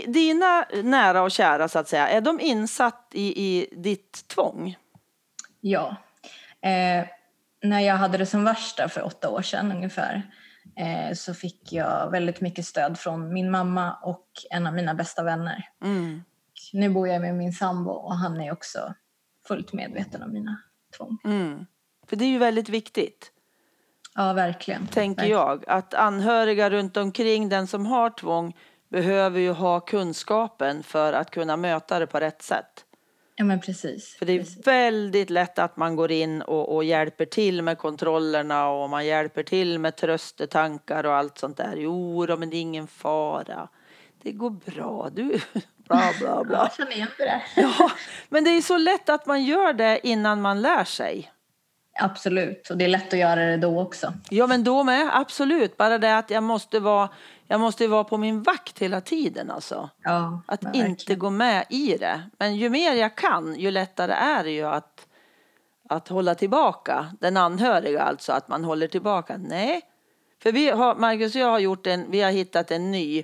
dina 0.07 0.65
nära 0.83 1.21
och 1.21 1.31
kära 1.31 1.67
så 1.67 1.79
att 1.79 1.87
säga, 1.87 2.09
är 2.09 2.21
de 2.21 2.39
insatt 2.39 3.07
i, 3.11 3.43
i 3.47 3.67
ditt 3.71 4.27
tvång? 4.27 4.75
Ja. 5.61 5.95
Eh, 6.61 7.07
när 7.63 7.79
jag 7.79 7.95
hade 7.95 8.17
det 8.17 8.25
som 8.25 8.43
värsta 8.43 8.89
för 8.89 9.05
åtta 9.05 9.29
år 9.29 9.41
sedan 9.41 9.71
ungefär 9.71 10.31
så 11.15 11.33
fick 11.33 11.73
jag 11.73 12.11
väldigt 12.11 12.41
mycket 12.41 12.65
stöd 12.65 12.99
från 12.99 13.33
min 13.33 13.51
mamma 13.51 13.97
och 14.03 14.27
en 14.49 14.67
av 14.67 14.73
mina 14.73 14.93
bästa 14.93 15.23
vänner. 15.23 15.69
Mm. 15.83 16.23
Nu 16.73 16.89
bor 16.89 17.07
jag 17.07 17.21
med 17.21 17.35
min 17.35 17.53
sambo 17.53 17.91
och 17.91 18.15
han 18.15 18.41
är 18.41 18.51
också 18.51 18.93
fullt 19.47 19.73
medveten 19.73 20.23
om 20.23 20.33
mina 20.33 20.61
tvång. 20.97 21.17
Mm. 21.23 21.65
För 22.07 22.15
det 22.15 22.25
är 22.25 22.29
ju 22.29 22.37
väldigt 22.37 22.69
viktigt. 22.69 23.31
Ja, 24.15 24.33
verkligen. 24.33 24.87
Tänker 24.87 25.21
verkligen. 25.21 25.39
jag. 25.39 25.63
Att 25.67 25.93
anhöriga 25.93 26.69
runt 26.69 26.97
omkring 26.97 27.49
den 27.49 27.67
som 27.67 27.85
har 27.85 28.09
tvång 28.09 28.57
behöver 28.89 29.39
ju 29.39 29.51
ha 29.51 29.79
kunskapen 29.79 30.83
för 30.83 31.13
att 31.13 31.31
kunna 31.31 31.57
möta 31.57 31.99
det 31.99 32.07
på 32.07 32.19
rätt 32.19 32.41
sätt. 32.41 32.82
Ja, 33.35 33.43
men 33.43 33.61
precis. 33.61 34.15
För 34.15 34.25
det 34.25 34.33
är 34.33 34.39
precis. 34.39 34.67
väldigt 34.67 35.29
lätt 35.29 35.59
att 35.59 35.77
man 35.77 35.95
går 35.95 36.11
in 36.11 36.41
och, 36.41 36.75
och, 36.75 36.83
hjälper 36.83 37.25
till 37.25 37.61
med 37.61 37.77
kontrollerna 37.77 38.69
och 38.69 38.89
man 38.89 39.05
hjälper 39.05 39.43
till 39.43 39.79
med 39.79 39.95
tröstetankar 39.95 41.03
och 41.03 41.13
allt 41.13 41.37
sånt 41.37 41.57
där. 41.57 41.75
Jo, 41.77 42.37
men 42.37 42.49
det 42.49 42.57
är 42.57 42.61
ingen 42.61 42.87
fara. 42.87 43.67
Det 44.23 44.31
går 44.31 44.49
bra. 44.49 45.09
Du, 45.13 45.23
bla 45.77 46.13
bla 46.19 46.43
bla. 46.43 46.57
Jag 46.57 46.73
känner 46.73 46.91
igen 46.91 47.07
det. 47.17 47.41
Ja, 47.55 47.91
men 48.29 48.43
det 48.43 48.49
är 48.49 48.61
så 48.61 48.77
lätt 48.77 49.09
att 49.09 49.25
man 49.25 49.43
gör 49.43 49.73
det 49.73 50.07
innan 50.07 50.41
man 50.41 50.61
lär 50.61 50.83
sig. 50.83 51.31
Absolut, 51.99 52.69
och 52.69 52.77
det 52.77 52.85
är 52.85 52.89
lätt 52.89 53.13
att 53.13 53.19
göra 53.19 53.45
det 53.45 53.57
då 53.57 53.81
också. 53.81 54.13
Ja, 54.29 54.47
men 54.47 54.63
då 54.63 54.83
med, 54.83 55.09
absolut. 55.13 55.77
Bara 55.77 55.97
det 55.97 56.17
att 56.17 56.29
jag 56.29 56.43
måste 56.43 56.79
vara, 56.79 57.09
jag 57.53 57.59
måste 57.59 57.87
vara 57.87 58.03
på 58.03 58.17
min 58.17 58.43
vakt 58.43 58.79
hela 58.79 59.01
tiden 59.01 59.51
alltså. 59.51 59.89
Ja, 60.03 60.41
att 60.47 60.63
verkligen. 60.63 60.87
inte 60.87 61.15
gå 61.15 61.29
med 61.29 61.65
i 61.69 61.97
det. 61.97 62.21
Men 62.39 62.55
ju 62.55 62.69
mer 62.69 62.93
jag 62.93 63.15
kan, 63.15 63.55
ju 63.55 63.71
lättare 63.71 64.11
är 64.11 64.43
det 64.43 64.51
ju 64.51 64.63
att, 64.63 65.07
att 65.89 66.07
hålla 66.07 66.35
tillbaka 66.35 67.15
den 67.19 67.37
anhöriga, 67.37 68.01
alltså 68.01 68.31
att 68.31 68.47
man 68.47 68.63
håller 68.63 68.87
tillbaka. 68.87 69.37
Nej, 69.37 69.81
för 70.43 70.51
vi 70.51 70.69
har, 70.69 70.95
Marcus 70.95 71.35
och 71.35 71.41
jag 71.41 71.47
har 71.47 71.59
gjort 71.59 71.87
en, 71.87 72.11
vi 72.11 72.21
har 72.21 72.31
hittat 72.31 72.71
en 72.71 72.91
ny, 72.91 73.23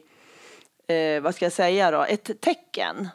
eh, 0.87 1.21
vad 1.21 1.35
ska 1.35 1.45
jag 1.45 1.53
säga 1.53 1.91
då, 1.91 2.03
ett 2.03 2.41
tecken. 2.41 3.09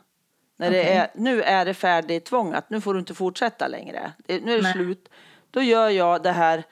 När 0.56 0.68
okay. 0.68 0.84
det 0.84 0.92
är, 0.92 1.10
nu 1.14 1.42
är 1.42 1.64
det 1.64 1.74
färdigt 1.74 2.24
tvångat, 2.24 2.70
nu 2.70 2.80
får 2.80 2.94
du 2.94 3.00
inte 3.00 3.14
fortsätta 3.14 3.68
längre. 3.68 4.12
nu 4.26 4.34
är 4.34 4.56
det 4.56 4.62
Nej. 4.62 4.72
slut. 4.72 5.08
Då 5.50 5.62
gör 5.62 5.88
jag 5.88 6.22
det 6.22 6.32
här 6.32 6.64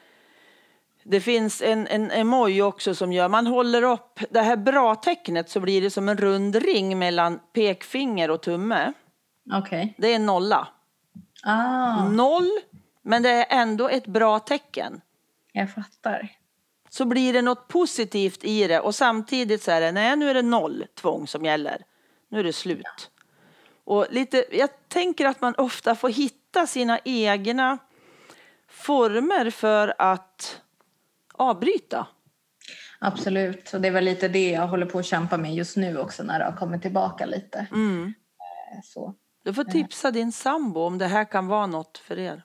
det 1.05 1.21
finns 1.21 1.63
en, 1.63 1.87
en 1.87 2.11
emoji 2.11 2.63
också 2.63 2.95
som 2.95 3.13
gör, 3.13 3.29
man 3.29 3.47
håller 3.47 3.83
upp 3.83 4.21
det 4.31 4.41
här 4.41 4.57
bra-tecknet 4.57 5.51
så 5.51 5.61
blir 5.61 5.83
det 5.83 5.91
som 5.91 6.09
en 6.09 6.17
rund 6.17 6.57
ring 6.57 6.99
mellan 6.99 7.41
pekfinger 7.53 8.31
och 8.31 8.43
tumme. 8.43 8.93
Okej. 9.53 9.83
Okay. 9.83 9.93
Det 9.99 10.09
är 10.09 10.17
en 10.17 10.27
nolla. 10.27 10.69
Ah. 11.43 12.09
Noll, 12.09 12.51
men 13.03 13.23
det 13.23 13.31
är 13.31 13.47
ändå 13.49 13.89
ett 13.89 14.07
bra 14.07 14.39
tecken. 14.39 15.01
Jag 15.53 15.75
fattar. 15.75 16.29
Så 16.89 17.05
blir 17.05 17.33
det 17.33 17.43
något 17.43 17.69
positivt 17.69 18.45
i 18.45 18.67
det 18.67 18.81
och 18.81 18.95
samtidigt 18.95 19.63
så 19.63 19.71
är 19.71 19.81
det, 19.81 19.93
nej 19.93 20.17
nu 20.17 20.31
är 20.31 20.35
det 20.35 20.43
noll 20.43 20.85
tvång 20.95 21.27
som 21.27 21.45
gäller. 21.45 21.85
Nu 22.29 22.41
är 22.41 22.45
det 22.45 22.53
slut. 22.53 23.11
Och 23.85 24.07
lite, 24.11 24.45
jag 24.51 24.69
tänker 24.89 25.27
att 25.27 25.41
man 25.41 25.55
ofta 25.55 25.95
får 25.95 26.09
hitta 26.09 26.67
sina 26.67 26.99
egna 27.05 27.79
former 28.69 29.51
för 29.51 29.95
att 29.99 30.62
avbryta. 31.33 32.07
Absolut, 33.01 33.75
och 33.75 33.81
det 33.81 33.89
är 33.89 33.93
väl 33.93 34.05
lite 34.05 34.29
det 34.29 34.51
jag 34.51 34.67
håller 34.67 34.87
på 34.87 34.99
att 34.99 35.07
kämpa 35.07 35.37
med 35.37 35.55
just 35.55 35.77
nu 35.77 35.99
också 35.99 36.23
när 36.23 36.39
det 36.39 36.45
har 36.45 36.57
kommit 36.57 36.83
tillbaka 36.83 37.27
lite. 37.27 37.67
Mm. 37.73 38.07
Eh, 38.07 38.81
så. 38.85 39.15
Du 39.45 39.55
får 39.55 39.65
tipsa 39.65 40.11
din 40.11 40.33
sambo 40.33 40.81
om 40.81 40.99
det 40.99 41.07
här 41.07 41.25
kan 41.25 41.47
vara 41.47 41.67
något 41.67 41.99
för 41.99 42.19
er. 42.19 42.43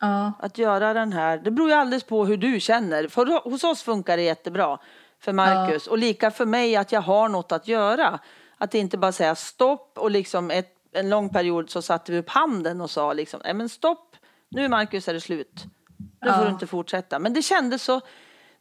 Ja. 0.00 0.32
Att 0.38 0.58
göra 0.58 0.94
den 0.94 1.12
här, 1.12 1.38
det 1.38 1.50
beror 1.50 1.68
ju 1.68 1.74
alldeles 1.74 2.04
på 2.04 2.24
hur 2.24 2.36
du 2.36 2.60
känner. 2.60 3.08
För 3.08 3.50
hos 3.50 3.64
oss 3.64 3.82
funkar 3.82 4.16
det 4.16 4.22
jättebra 4.22 4.78
för 5.20 5.32
Marcus 5.32 5.86
ja. 5.86 5.92
och 5.92 5.98
lika 5.98 6.30
för 6.30 6.46
mig 6.46 6.76
att 6.76 6.92
jag 6.92 7.00
har 7.00 7.28
något 7.28 7.52
att 7.52 7.68
göra. 7.68 8.18
Att 8.58 8.74
inte 8.74 8.98
bara 8.98 9.12
säga 9.12 9.34
stopp 9.34 9.98
och 9.98 10.10
liksom 10.10 10.50
ett, 10.50 10.74
en 10.92 11.10
lång 11.10 11.28
period 11.28 11.70
så 11.70 11.82
satte 11.82 12.12
vi 12.12 12.18
upp 12.18 12.28
handen 12.28 12.80
och 12.80 12.90
sa 12.90 13.12
liksom, 13.12 13.40
nej 13.44 13.54
men 13.54 13.68
stopp, 13.68 14.16
nu 14.50 14.68
Marcus 14.68 15.08
är 15.08 15.14
det 15.14 15.20
slut. 15.20 15.64
Nu 16.20 16.28
ja. 16.28 16.34
får 16.34 16.44
du 16.44 16.50
inte 16.50 16.66
fortsätta. 16.66 17.18
Men 17.18 17.32
det 17.32 17.42
kändes 17.42 17.82
så, 17.82 18.00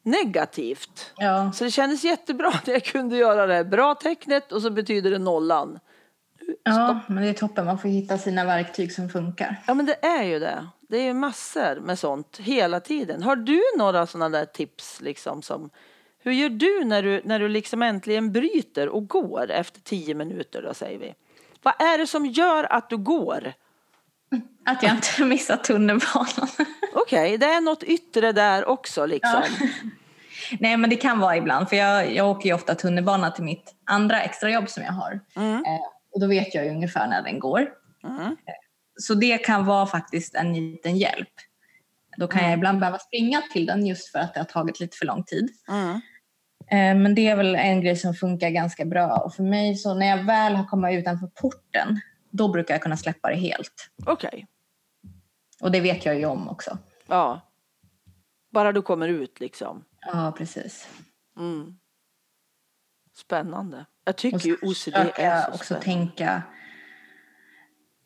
negativt. 0.03 1.13
Ja. 1.17 1.51
Så 1.51 1.63
det 1.63 1.71
kändes 1.71 2.03
jättebra 2.03 2.47
att 2.47 2.67
jag 2.67 2.83
kunde 2.83 3.17
göra 3.17 3.45
det. 3.45 3.65
Bra 3.65 3.95
tecknet 3.95 4.51
och 4.51 4.61
så 4.61 4.69
betyder 4.69 5.11
det 5.11 5.19
nollan. 5.19 5.79
ja, 6.63 6.99
men 7.07 7.23
det 7.23 7.29
är 7.29 7.33
toppen. 7.33 7.65
Man 7.65 7.79
får 7.79 7.89
hitta 7.89 8.17
sina 8.17 8.45
verktyg 8.45 8.93
som 8.93 9.09
funkar. 9.09 9.61
Ja 9.67 9.73
men 9.73 9.85
det 9.85 10.05
är 10.05 10.23
ju 10.23 10.39
det. 10.39 10.67
Det 10.89 10.97
är 10.97 11.03
ju 11.03 11.13
massor 11.13 11.79
med 11.79 11.99
sånt 11.99 12.37
hela 12.37 12.79
tiden. 12.79 13.23
Har 13.23 13.35
du 13.35 13.61
några 13.77 14.07
sådana 14.07 14.29
där 14.29 14.45
tips 14.45 15.01
liksom 15.01 15.41
som 15.41 15.69
hur 16.23 16.31
gör 16.31 16.49
du 16.49 16.83
när 16.85 17.03
du, 17.03 17.21
när 17.23 17.39
du 17.39 17.47
liksom 17.47 17.81
äntligen 17.81 18.31
bryter 18.31 18.89
och 18.89 19.07
går 19.07 19.51
efter 19.51 19.81
tio 19.81 20.15
minuter 20.15 20.61
då 20.61 20.73
säger 20.73 20.99
vi? 20.99 21.13
Vad 21.63 21.81
är 21.81 21.97
det 21.97 22.07
som 22.07 22.25
gör 22.25 22.63
att 22.63 22.89
du 22.89 22.97
går? 22.97 23.53
Att 24.65 24.83
jag 24.83 24.91
inte 24.91 25.25
missar 25.25 25.57
tunnelbanan. 25.57 26.47
Okej, 26.93 27.37
det 27.37 27.45
är 27.45 27.61
något 27.61 27.83
yttre 27.83 28.31
där 28.31 28.65
också 28.65 29.05
liksom. 29.05 29.43
Nej 30.59 30.77
men 30.77 30.89
det 30.89 30.95
kan 30.95 31.19
vara 31.19 31.37
ibland 31.37 31.69
för 31.69 31.75
jag, 31.75 32.13
jag 32.13 32.29
åker 32.29 32.49
ju 32.49 32.55
ofta 32.55 32.75
tunnelbana 32.75 33.31
till 33.31 33.43
mitt 33.43 33.75
andra 33.85 34.21
extrajobb 34.21 34.69
som 34.69 34.83
jag 34.83 34.93
har. 34.93 35.19
Mm. 35.35 35.55
Eh, 35.55 35.81
och 36.13 36.19
då 36.19 36.27
vet 36.27 36.55
jag 36.55 36.65
ju 36.65 36.71
ungefär 36.71 37.07
när 37.07 37.21
den 37.21 37.39
går. 37.39 37.67
Mm. 38.03 38.35
Så 38.99 39.13
det 39.13 39.37
kan 39.37 39.65
vara 39.65 39.85
faktiskt 39.85 40.35
en 40.35 40.53
liten 40.53 40.97
hjälp. 40.97 41.33
Då 42.17 42.27
kan 42.27 42.43
jag 42.43 42.53
ibland 42.53 42.79
behöva 42.79 42.99
springa 42.99 43.41
till 43.53 43.65
den 43.65 43.85
just 43.85 44.11
för 44.11 44.19
att 44.19 44.33
det 44.33 44.39
har 44.39 44.45
tagit 44.45 44.79
lite 44.79 44.97
för 44.97 45.05
lång 45.05 45.23
tid. 45.23 45.49
Mm. 45.69 46.01
Eh, 46.71 47.01
Men 47.01 47.15
det 47.15 47.27
är 47.27 47.35
väl 47.35 47.55
en 47.55 47.81
grej 47.81 47.95
som 47.95 48.13
funkar 48.13 48.49
ganska 48.49 48.85
bra. 48.85 49.17
Och 49.17 49.33
för 49.33 49.43
mig 49.43 49.75
så 49.75 49.93
när 49.93 50.07
jag 50.07 50.23
väl 50.23 50.55
har 50.55 50.65
kommit 50.65 50.99
utanför 50.99 51.27
porten, 51.27 52.01
då 52.31 52.47
brukar 52.47 52.73
jag 52.73 52.81
kunna 52.81 52.97
släppa 52.97 53.29
det 53.29 53.35
helt. 53.35 53.89
Okej, 54.05 54.47
Och 55.61 55.71
det 55.71 55.81
vet 55.81 56.05
jag 56.05 56.19
ju 56.19 56.25
om 56.25 56.49
också. 56.49 56.77
ja. 57.07 57.41
Bara 58.49 58.71
du 58.71 58.81
kommer 58.81 59.07
ut 59.07 59.39
liksom. 59.39 59.83
Ja, 60.13 60.33
precis. 60.37 60.87
Mm. 61.37 61.77
Spännande. 63.17 63.85
Jag 64.05 64.15
tycker 64.15 64.47
ju 64.47 64.57
OCD 64.61 64.95
är 64.95 65.25
jag 65.25 65.43
så 65.45 65.51
också 65.51 65.63
spännande. 65.65 65.85
tänka 65.85 66.41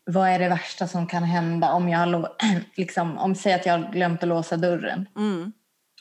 vad 0.06 0.30
är 0.30 0.40
det 0.40 0.50
värsta 0.50 0.88
som 0.88 1.08
kan 1.08 1.24
hända 1.24 1.72
om 1.74 1.90
jag 1.90 2.28
liksom, 2.78 3.18
om 3.18 3.36
säg 3.36 3.54
att 3.54 3.66
jag 3.66 3.78
har 3.78 3.92
glömt 3.92 4.24
att 4.24 4.30
låsa 4.30 4.58
dörren. 4.58 5.10
Mm. 5.16 5.52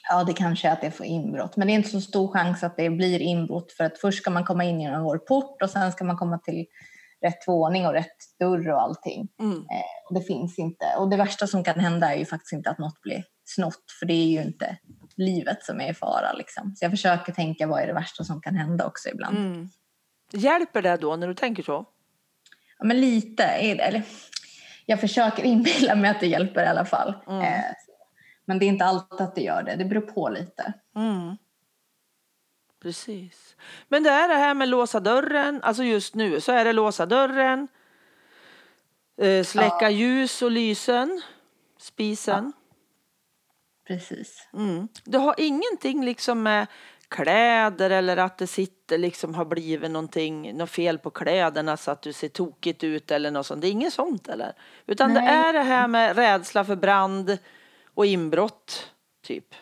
Ja, 0.09 0.23
det 0.23 0.33
kanske 0.33 0.67
är 0.67 0.73
att 0.73 0.83
jag 0.83 0.95
får 0.95 1.05
inbrott. 1.05 1.57
Men 1.57 1.67
det 1.67 1.73
är 1.73 1.75
inte 1.75 1.89
så 1.89 2.01
stor 2.01 2.27
chans 2.33 2.63
att 2.63 2.77
det 2.77 2.89
blir 2.89 3.19
inbrott 3.19 3.71
för 3.71 3.83
att 3.83 3.97
först 3.99 4.21
ska 4.21 4.29
man 4.31 4.43
komma 4.43 4.63
in 4.63 4.81
genom 4.81 5.03
vår 5.03 5.17
port 5.17 5.61
och 5.61 5.69
sen 5.69 5.91
ska 5.91 6.03
man 6.03 6.17
komma 6.17 6.37
till 6.37 6.65
rätt 7.25 7.47
våning 7.47 7.87
och 7.87 7.93
rätt 7.93 8.37
dörr 8.39 8.69
och 8.69 8.81
allting. 8.81 9.27
Mm. 9.39 9.57
Eh, 9.57 10.13
det 10.13 10.21
finns 10.21 10.59
inte. 10.59 10.85
Och 10.97 11.09
det 11.09 11.17
värsta 11.17 11.47
som 11.47 11.63
kan 11.63 11.79
hända 11.79 12.13
är 12.13 12.17
ju 12.19 12.25
faktiskt 12.25 12.53
inte 12.53 12.69
att 12.69 12.77
något 12.77 13.01
blir 13.01 13.23
snott 13.43 13.91
för 13.99 14.05
det 14.05 14.13
är 14.13 14.27
ju 14.27 14.41
inte 14.41 14.77
livet 15.17 15.63
som 15.63 15.81
är 15.81 15.91
i 15.91 15.93
fara 15.93 16.33
liksom. 16.33 16.75
Så 16.75 16.85
jag 16.85 16.91
försöker 16.91 17.33
tänka 17.33 17.67
vad 17.67 17.81
är 17.81 17.87
det 17.87 17.93
värsta 17.93 18.23
som 18.23 18.41
kan 18.41 18.55
hända 18.55 18.85
också 18.85 19.09
ibland. 19.09 19.37
Mm. 19.37 19.69
Hjälper 20.31 20.81
det 20.81 20.97
då 20.97 21.15
när 21.15 21.27
du 21.27 21.33
tänker 21.33 21.63
så? 21.63 21.85
Ja, 22.77 22.85
men 22.85 23.01
lite 23.01 23.43
är 23.43 23.75
det. 23.75 23.83
Eller, 23.83 24.03
jag 24.85 25.01
försöker 25.01 25.43
inbilla 25.43 25.95
mig 25.95 26.11
att 26.11 26.19
det 26.19 26.27
hjälper 26.27 26.63
i 26.63 26.67
alla 26.67 26.85
fall. 26.85 27.13
Mm. 27.27 27.41
Eh, 27.41 27.63
men 28.45 28.59
det 28.59 28.65
är 28.65 28.67
inte 28.67 28.85
alltid 28.85 29.21
att 29.21 29.35
det 29.35 29.41
gör 29.41 29.63
det. 29.63 29.75
Det 29.75 29.85
beror 29.85 30.01
på 30.01 30.29
lite. 30.29 30.73
Mm. 30.95 31.37
Precis. 32.85 33.55
Men 33.87 34.03
det 34.03 34.09
är 34.09 34.27
det 34.27 34.33
här 34.35 34.53
med 34.53 34.69
låsa 34.69 34.99
dörren. 34.99 35.59
Alltså 35.63 35.83
just 35.83 36.15
nu 36.15 36.41
så 36.41 36.51
är 36.51 36.65
det 36.65 36.73
låsa 36.73 37.05
dörren. 37.05 37.67
Eh, 39.21 39.43
släcka 39.43 39.75
Ja. 39.81 39.89
ljus 39.89 40.41
och 40.41 40.51
lysen. 40.51 41.21
Spisen. 41.79 42.53
Precis. 43.87 44.47
Mm. 44.53 44.87
Du 45.03 45.17
har 45.17 45.35
ingenting 45.37 46.05
liksom 46.05 46.43
med 46.43 46.67
kläder 47.07 47.89
eller 47.89 48.17
att 48.17 48.37
det 48.37 48.47
sitter 48.47 48.97
liksom 48.97 49.35
har 49.35 49.45
blivit 49.45 49.91
någonting, 49.91 50.57
något 50.57 50.69
fel 50.69 50.99
på 50.99 51.09
kläderna 51.09 51.77
så 51.77 51.91
att 51.91 52.01
du 52.01 52.13
ser 52.13 52.29
tokigt 52.29 52.83
ut 52.83 53.11
eller 53.11 53.31
något 53.31 53.45
sånt. 53.45 53.61
Det 53.61 53.67
är 53.67 53.71
inget 53.71 53.93
sånt 53.93 54.27
eller? 54.27 54.53
Utan 54.85 55.13
det 55.13 55.21
Nej. 55.21 55.35
är 55.35 55.53
det 55.53 55.61
här 55.63 55.87
med 55.87 56.15
rädsla 56.15 56.65
för 56.65 56.75
brand 56.75 57.37
och 57.93 58.05
inbrott 58.05 58.91
typ. 59.23 59.55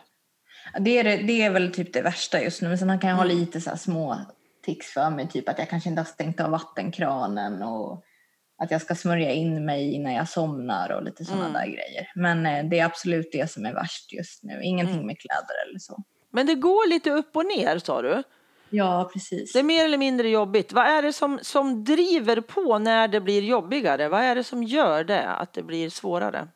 Det 0.79 0.97
är, 0.99 1.03
det, 1.23 1.41
är 1.41 1.49
väl 1.49 1.71
typ 1.71 1.93
det 1.93 2.01
värsta 2.01 2.41
just 2.41 2.61
nu. 2.61 2.67
Men 2.67 2.77
sen 2.77 2.99
kan 2.99 3.09
jag 3.09 3.19
Mm. 3.19 3.29
ha 3.29 3.35
lite 3.39 3.61
så 3.61 3.77
små 3.77 4.17
tics 4.65 4.93
för 4.93 5.09
mig. 5.09 5.27
Typ 5.27 5.49
att 5.49 5.59
jag 5.59 5.69
kanske 5.69 5.89
inte 5.89 5.99
har 6.01 6.05
stängt 6.05 6.39
av 6.41 6.51
vattenkranen. 6.51 7.63
Och 7.63 8.03
att 8.57 8.71
jag 8.71 8.81
ska 8.81 8.95
smörja 8.95 9.31
in 9.31 9.65
mig 9.65 9.91
innan 9.93 10.13
jag 10.13 10.29
somnar 10.29 10.91
och 10.91 11.03
lite 11.03 11.25
sådana 11.25 11.41
Mm. 11.49 11.53
där 11.53 11.65
grejer. 11.67 12.11
Men 12.15 12.45
eh, 12.45 12.65
det 12.69 12.79
är 12.79 12.85
absolut 12.85 13.29
det 13.31 13.51
som 13.51 13.65
är 13.65 13.73
värst 13.73 14.13
just 14.13 14.43
nu. 14.43 14.61
Ingenting 14.63 14.95
Mm. 14.95 15.07
med 15.07 15.19
kläder 15.19 15.69
eller 15.69 15.79
så. 15.79 16.03
Men 16.31 16.45
det 16.45 16.55
går 16.55 16.89
lite 16.89 17.11
upp 17.11 17.35
och 17.35 17.45
ner 17.45 17.79
sa 17.79 18.01
du. 18.01 18.23
Ja, 18.69 19.09
precis. 19.13 19.53
Det 19.53 19.59
är 19.59 19.63
mer 19.63 19.85
eller 19.85 19.97
mindre 19.97 20.29
jobbigt. 20.29 20.73
Vad 20.73 20.85
är 20.85 21.01
det 21.01 21.13
som, 21.13 21.39
som 21.41 21.83
driver 21.83 22.41
på 22.41 22.79
när 22.79 23.07
det 23.07 23.21
blir 23.21 23.41
jobbigare? 23.41 24.09
Vad 24.09 24.21
är 24.21 24.35
det 24.35 24.43
som 24.43 24.63
gör 24.63 25.03
det, 25.03 25.29
att 25.29 25.53
det 25.53 25.63
blir 25.63 25.89
svårare? 25.89 26.47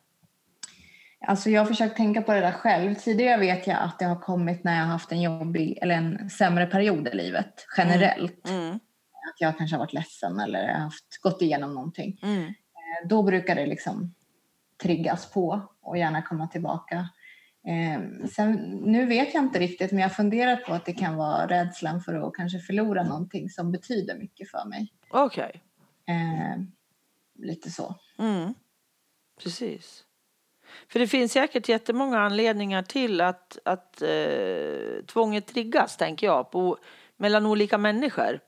Alltså 1.26 1.50
jag 1.50 1.60
har 1.60 1.66
försökt 1.66 1.96
tänka 1.96 2.22
på 2.22 2.32
det 2.32 2.40
där 2.40 2.52
själv. 2.52 2.94
Tidigare 2.94 3.40
vet 3.40 3.66
jag 3.66 3.78
att 3.80 3.98
det 3.98 4.04
har 4.04 4.20
kommit 4.20 4.64
när 4.64 4.76
jag 4.76 4.82
har 4.84 4.92
haft 4.92 5.12
en 5.12 5.22
jobbig 5.22 5.78
eller 5.82 5.94
en 5.94 6.30
sämre 6.30 6.66
period 6.66 7.08
i 7.08 7.16
livet 7.16 7.66
generellt. 7.76 8.48
Mm, 8.48 8.74
Att 8.74 9.40
jag 9.40 9.58
kanske 9.58 9.76
har 9.76 9.78
varit 9.78 9.92
ledsen 9.92 10.40
eller 10.40 10.68
haft, 10.72 11.20
gått 11.22 11.42
igenom 11.42 11.74
någonting. 11.74 12.18
mm, 12.22 12.42
Eh, 12.44 13.08
Då 13.08 13.22
brukar 13.22 13.54
det 13.54 13.66
liksom 13.66 14.14
triggas 14.82 15.30
på 15.32 15.68
och 15.80 15.98
gärna 15.98 16.22
komma 16.22 16.46
tillbaka. 16.48 17.08
Eh, 17.68 18.26
sen, 18.28 18.52
nu 18.84 19.06
vet 19.06 19.34
jag 19.34 19.44
inte 19.44 19.58
riktigt 19.58 19.90
men 19.92 20.00
jag 20.00 20.16
funderar 20.16 20.56
på 20.56 20.72
att 20.74 20.84
det 20.86 20.92
kan 20.92 21.16
vara 21.16 21.46
rädslan 21.46 22.00
för 22.00 22.14
att 22.28 22.34
kanske 22.34 22.58
förlora 22.58 23.02
någonting 23.02 23.50
som 23.50 23.72
betyder 23.72 24.14
mycket 24.18 24.50
för 24.50 24.64
mig. 24.68 24.92
Okej. 25.10 25.62
Eh, 26.08 26.62
lite 27.38 27.70
så. 27.70 27.94
Mm. 28.18 28.54
Precis. 29.42 30.04
För 30.92 30.98
det 30.98 31.06
finns 31.06 31.32
säkert 31.32 31.68
jättemånga 31.68 32.18
anledningar 32.18 32.82
till 32.82 33.20
att, 33.20 33.58
att 33.64 34.02
eh, 34.02 35.04
tvånget 35.06 35.46
triggas, 35.46 35.96
tänker 35.96 36.26
jag, 36.26 36.50
på, 36.50 36.78
mellan 37.16 37.46
olika 37.46 37.78
människor. 37.78 38.40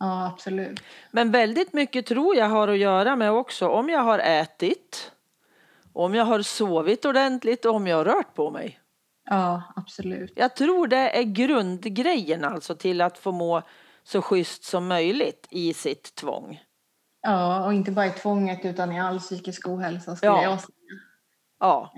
Ja, 0.00 0.26
absolut. 0.26 0.80
Men 1.10 1.30
väldigt 1.30 1.72
mycket 1.72 2.06
tror 2.06 2.36
jag 2.36 2.46
har 2.48 2.68
att 2.68 2.78
göra 2.78 3.16
med 3.16 3.32
också 3.32 3.68
om 3.68 3.88
jag 3.88 4.00
har 4.00 4.18
ätit, 4.18 5.12
om 5.92 6.14
jag 6.14 6.24
har 6.24 6.42
sovit 6.42 7.04
ordentligt 7.04 7.64
och 7.64 7.74
om 7.74 7.86
jag 7.86 7.96
har 7.96 8.04
rört 8.04 8.34
på 8.34 8.50
mig. 8.50 8.78
Ja, 9.30 9.62
absolut. 9.76 10.32
Jag 10.36 10.56
tror 10.56 10.86
det 10.86 11.18
är 11.18 11.22
grundgrejen 11.22 12.44
alltså 12.44 12.74
till 12.74 13.00
att 13.00 13.18
få 13.18 13.32
må 13.32 13.62
så 14.04 14.22
schysst 14.22 14.64
som 14.64 14.86
möjligt 14.86 15.46
i 15.50 15.74
sitt 15.74 16.14
tvång. 16.14 16.60
Ja, 17.22 17.66
och 17.66 17.74
inte 17.74 17.90
bara 17.90 18.06
i 18.06 18.10
tvånget 18.10 18.64
utan 18.64 18.92
i 18.92 19.00
all 19.00 19.18
psykisk 19.20 19.68
ohälsa 19.68 20.16
skulle 20.16 20.32
Ja. 20.32 20.42
jag 20.42 20.60
säga. 20.60 20.68
Ja, 21.62 21.92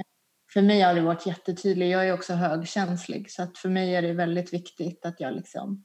För 0.53 0.63
mig 0.63 0.81
har 0.81 0.95
det 0.95 1.01
varit 1.01 1.27
jättetydligt. 1.27 1.93
Jag 1.93 2.09
är 2.09 2.13
också 2.13 2.35
högkänslig 2.35 3.31
så 3.31 3.43
att 3.43 3.59
för 3.59 3.69
mig 3.69 3.95
är 3.95 4.03
det 4.03 4.13
väldigt 4.13 4.53
viktigt 4.53 5.07
att 5.07 5.21
jag 5.21 5.35
liksom 5.35 5.85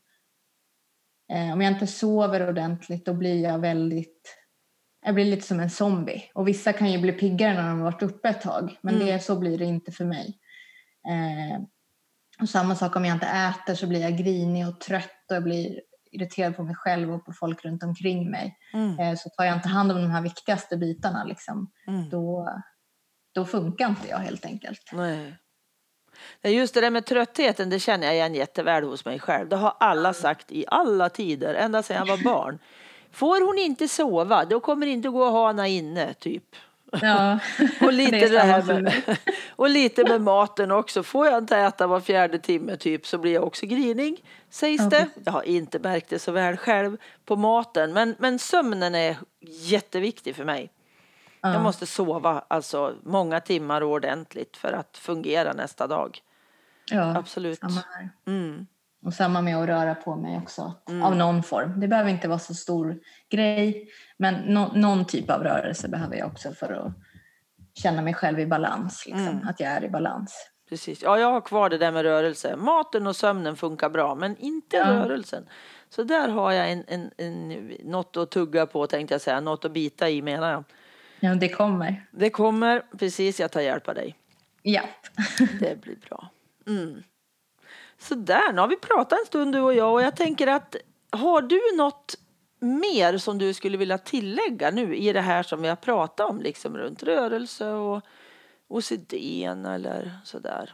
eh, 1.33 1.53
om 1.53 1.61
jag 1.61 1.73
inte 1.73 1.87
sover 1.87 2.49
ordentligt 2.49 3.05
då 3.05 3.13
blir 3.13 3.43
jag 3.43 3.59
väldigt 3.59 4.35
jag 5.05 5.15
blir 5.15 5.25
lite 5.25 5.47
som 5.47 5.59
en 5.59 5.69
zombie. 5.69 6.23
Och 6.33 6.47
vissa 6.47 6.73
kan 6.73 6.91
ju 6.91 6.99
bli 7.01 7.11
piggare 7.11 7.53
när 7.53 7.69
de 7.69 7.77
har 7.79 7.85
varit 7.91 8.03
uppe 8.03 8.29
ett 8.29 8.41
tag. 8.41 8.77
Men 8.81 8.95
Mm. 8.95 9.07
det, 9.07 9.19
så 9.19 9.39
blir 9.39 9.57
det 9.57 9.65
inte 9.65 9.91
för 9.91 10.05
mig. 10.05 10.39
Eh, 11.09 11.61
och 12.41 12.49
samma 12.49 12.75
sak 12.75 12.95
om 12.95 13.05
jag 13.05 13.15
inte 13.15 13.25
äter 13.27 13.75
så 13.75 13.87
blir 13.87 14.01
jag 14.01 14.17
grinig 14.17 14.67
och 14.67 14.81
trött 14.81 15.25
och 15.29 15.35
jag 15.35 15.43
blir 15.43 15.81
irriterad 16.11 16.55
på 16.55 16.63
mig 16.63 16.75
själv 16.75 17.11
och 17.13 17.25
på 17.25 17.33
folk 17.33 17.65
runt 17.65 17.83
omkring 17.83 18.31
mig. 18.31 18.57
mm, 18.73 18.99
Eh, 18.99 19.15
så 19.15 19.29
tar 19.29 19.43
jag 19.45 19.55
inte 19.55 19.69
hand 19.69 19.91
om 19.91 20.01
de 20.01 20.11
här 20.11 20.21
viktigaste 20.21 20.77
bitarna 20.77 21.23
liksom, 21.23 21.71
mm. 21.87 22.09
då, 22.09 22.49
då 23.31 23.45
funkar 23.45 23.87
inte 23.89 24.07
jag 24.07 24.17
helt 24.17 24.45
enkelt. 24.45 24.89
Nej. 24.91 25.35
Just 26.43 26.73
det 26.73 26.81
där 26.81 26.89
med 26.89 27.05
tröttheten, 27.05 27.69
det 27.69 27.79
känner 27.79 28.07
jag 28.07 28.15
igen 28.15 28.35
jätteväl 28.35 28.83
hos 28.83 29.05
mig 29.05 29.19
själv. 29.19 29.49
Det 29.49 29.55
har 29.55 29.73
alla 29.79 30.13
sagt 30.13 30.51
i 30.51 30.65
alla 30.67 31.09
tider, 31.09 31.53
ända 31.53 31.83
sedan 31.83 31.97
jag 31.97 32.17
var 32.17 32.23
barn. 32.23 32.59
Får 33.11 33.45
hon 33.45 33.57
inte 33.57 33.87
sova, 33.87 34.45
då 34.45 34.59
kommer 34.59 34.85
det 34.85 34.91
inte 34.91 35.09
gå 35.09 35.25
att 35.25 35.31
ha 35.31 35.47
henne 35.47 35.69
inne, 35.69 36.13
typ. 36.13 36.55
Ja, 36.91 37.39
Och 37.81 37.93
lite, 37.93 38.11
det 38.11 38.29
det 38.29 38.39
här 38.39 38.81
med, 38.81 39.17
och 39.55 39.69
lite 39.69 40.03
med 40.03 40.21
maten 40.21 40.71
också. 40.71 41.03
Får 41.03 41.27
jag 41.27 41.37
inte 41.37 41.57
äta 41.57 41.87
var 41.87 41.99
fjärde 41.99 42.39
timme 42.39 42.77
typ 42.77 43.07
så 43.07 43.17
blir 43.17 43.33
jag 43.33 43.43
också 43.43 43.65
grinig, 43.65 44.23
sägs 44.49 44.83
Ja, 44.83 44.89
det. 44.89 45.07
Jag 45.23 45.31
har 45.31 45.43
inte 45.43 45.79
märkt 45.79 46.09
det 46.09 46.19
så 46.19 46.31
väl 46.31 46.57
själv 46.57 46.97
på 47.25 47.35
maten, 47.35 47.93
men, 47.93 48.15
men 48.19 48.39
sömnen 48.39 48.95
är 48.95 49.17
jätteviktig 49.49 50.35
för 50.35 50.45
mig. 50.45 50.71
Jag 51.41 51.55
Ja. 51.55 51.59
måste 51.59 51.85
sova 51.85 52.43
alltså 52.47 52.95
många 53.03 53.39
timmar 53.39 53.83
ordentligt 53.83 54.57
för 54.57 54.73
att 54.73 54.97
fungera 54.97 55.53
nästa 55.53 55.87
dag. 55.87 56.19
ja, 56.91 57.17
Absolut. 57.17 57.59
samma 57.59 57.83
här. 57.91 58.09
Mm. 58.27 58.67
Och 59.05 59.13
samma 59.13 59.41
med 59.41 59.57
att 59.57 59.67
röra 59.69 59.95
på 59.95 60.15
mig 60.15 60.37
också, 60.37 60.73
Mm. 60.89 61.03
av 61.03 61.15
någon 61.15 61.43
form. 61.43 61.79
Det 61.79 61.87
behöver 61.87 62.09
inte 62.09 62.27
vara 62.27 62.39
så 62.39 62.53
stor 62.53 62.99
grej, 63.29 63.89
men 64.17 64.35
nå- 64.35 64.71
någon 64.75 65.05
typ 65.05 65.29
av 65.29 65.43
rörelse 65.43 65.87
behöver 65.87 66.15
jag 66.15 66.27
också 66.27 66.51
för 66.53 66.73
att 66.73 66.91
känna 67.73 68.01
mig 68.01 68.13
själv 68.13 68.39
i 68.39 68.45
balans, 68.45 69.03
liksom, 69.05 69.27
Mm. 69.27 69.47
att 69.47 69.59
jag 69.59 69.69
är 69.71 69.83
i 69.83 69.89
balans. 69.89 70.49
precis. 70.69 71.01
Ja, 71.03 71.19
jag 71.19 71.31
har 71.31 71.41
kvar 71.41 71.69
det 71.69 71.77
där 71.77 71.91
med 71.91 72.01
rörelse. 72.03 72.55
Maten 72.55 73.07
och 73.07 73.15
sömnen 73.15 73.55
funkar 73.55 73.89
bra, 73.89 74.15
men 74.15 74.37
inte 74.37 74.77
Ja. 74.77 74.85
rörelsen. 74.89 75.45
Så 75.89 76.03
där 76.03 76.27
har 76.27 76.51
jag 76.51 76.71
en, 76.71 76.83
en, 76.87 77.11
en, 77.17 77.49
något 77.83 78.17
att 78.17 78.31
tugga 78.31 78.65
på 78.65 78.87
tänkte 78.87 79.13
jag 79.13 79.21
säga. 79.21 79.39
Något 79.39 79.65
att 79.65 79.71
bita 79.71 80.09
i 80.09 80.21
menar 80.21 80.51
jag. 80.51 80.63
Ja, 81.19 81.35
det 81.35 81.49
kommer. 81.49 82.05
Det 82.11 82.29
kommer, 82.29 82.83
precis, 82.97 83.39
jag 83.39 83.51
tar 83.51 83.61
hjälp 83.61 83.87
av 83.87 83.95
dig. 83.95 84.15
Ja. 84.61 84.81
Det 85.59 85.81
blir 85.81 85.95
bra. 85.95 86.29
Mm. 86.67 87.03
Så 87.97 88.15
där, 88.15 88.53
nu 88.53 88.61
har 88.61 88.67
vi 88.67 88.77
pratat 88.77 89.19
en 89.19 89.25
stund 89.25 89.53
du 89.53 89.59
och 89.59 89.73
jag 89.73 89.93
och 89.93 90.01
jag 90.01 90.15
tänker 90.15 90.47
att 90.47 90.75
har 91.11 91.41
du 91.41 91.77
något 91.77 92.15
mer 92.59 93.17
som 93.17 93.37
du 93.37 93.53
skulle 93.53 93.77
vilja 93.77 93.97
tillägga 93.97 94.71
nu 94.71 94.95
i 94.95 95.13
det 95.13 95.21
här 95.21 95.43
som 95.43 95.61
vi 95.61 95.67
har 95.67 95.75
pratat 95.75 96.29
om 96.29 96.41
liksom 96.41 96.77
runt 96.77 97.03
rörelse 97.03 97.71
och 97.71 98.03
OCD 98.67 99.13
eller 99.45 100.19
sådär? 100.23 100.73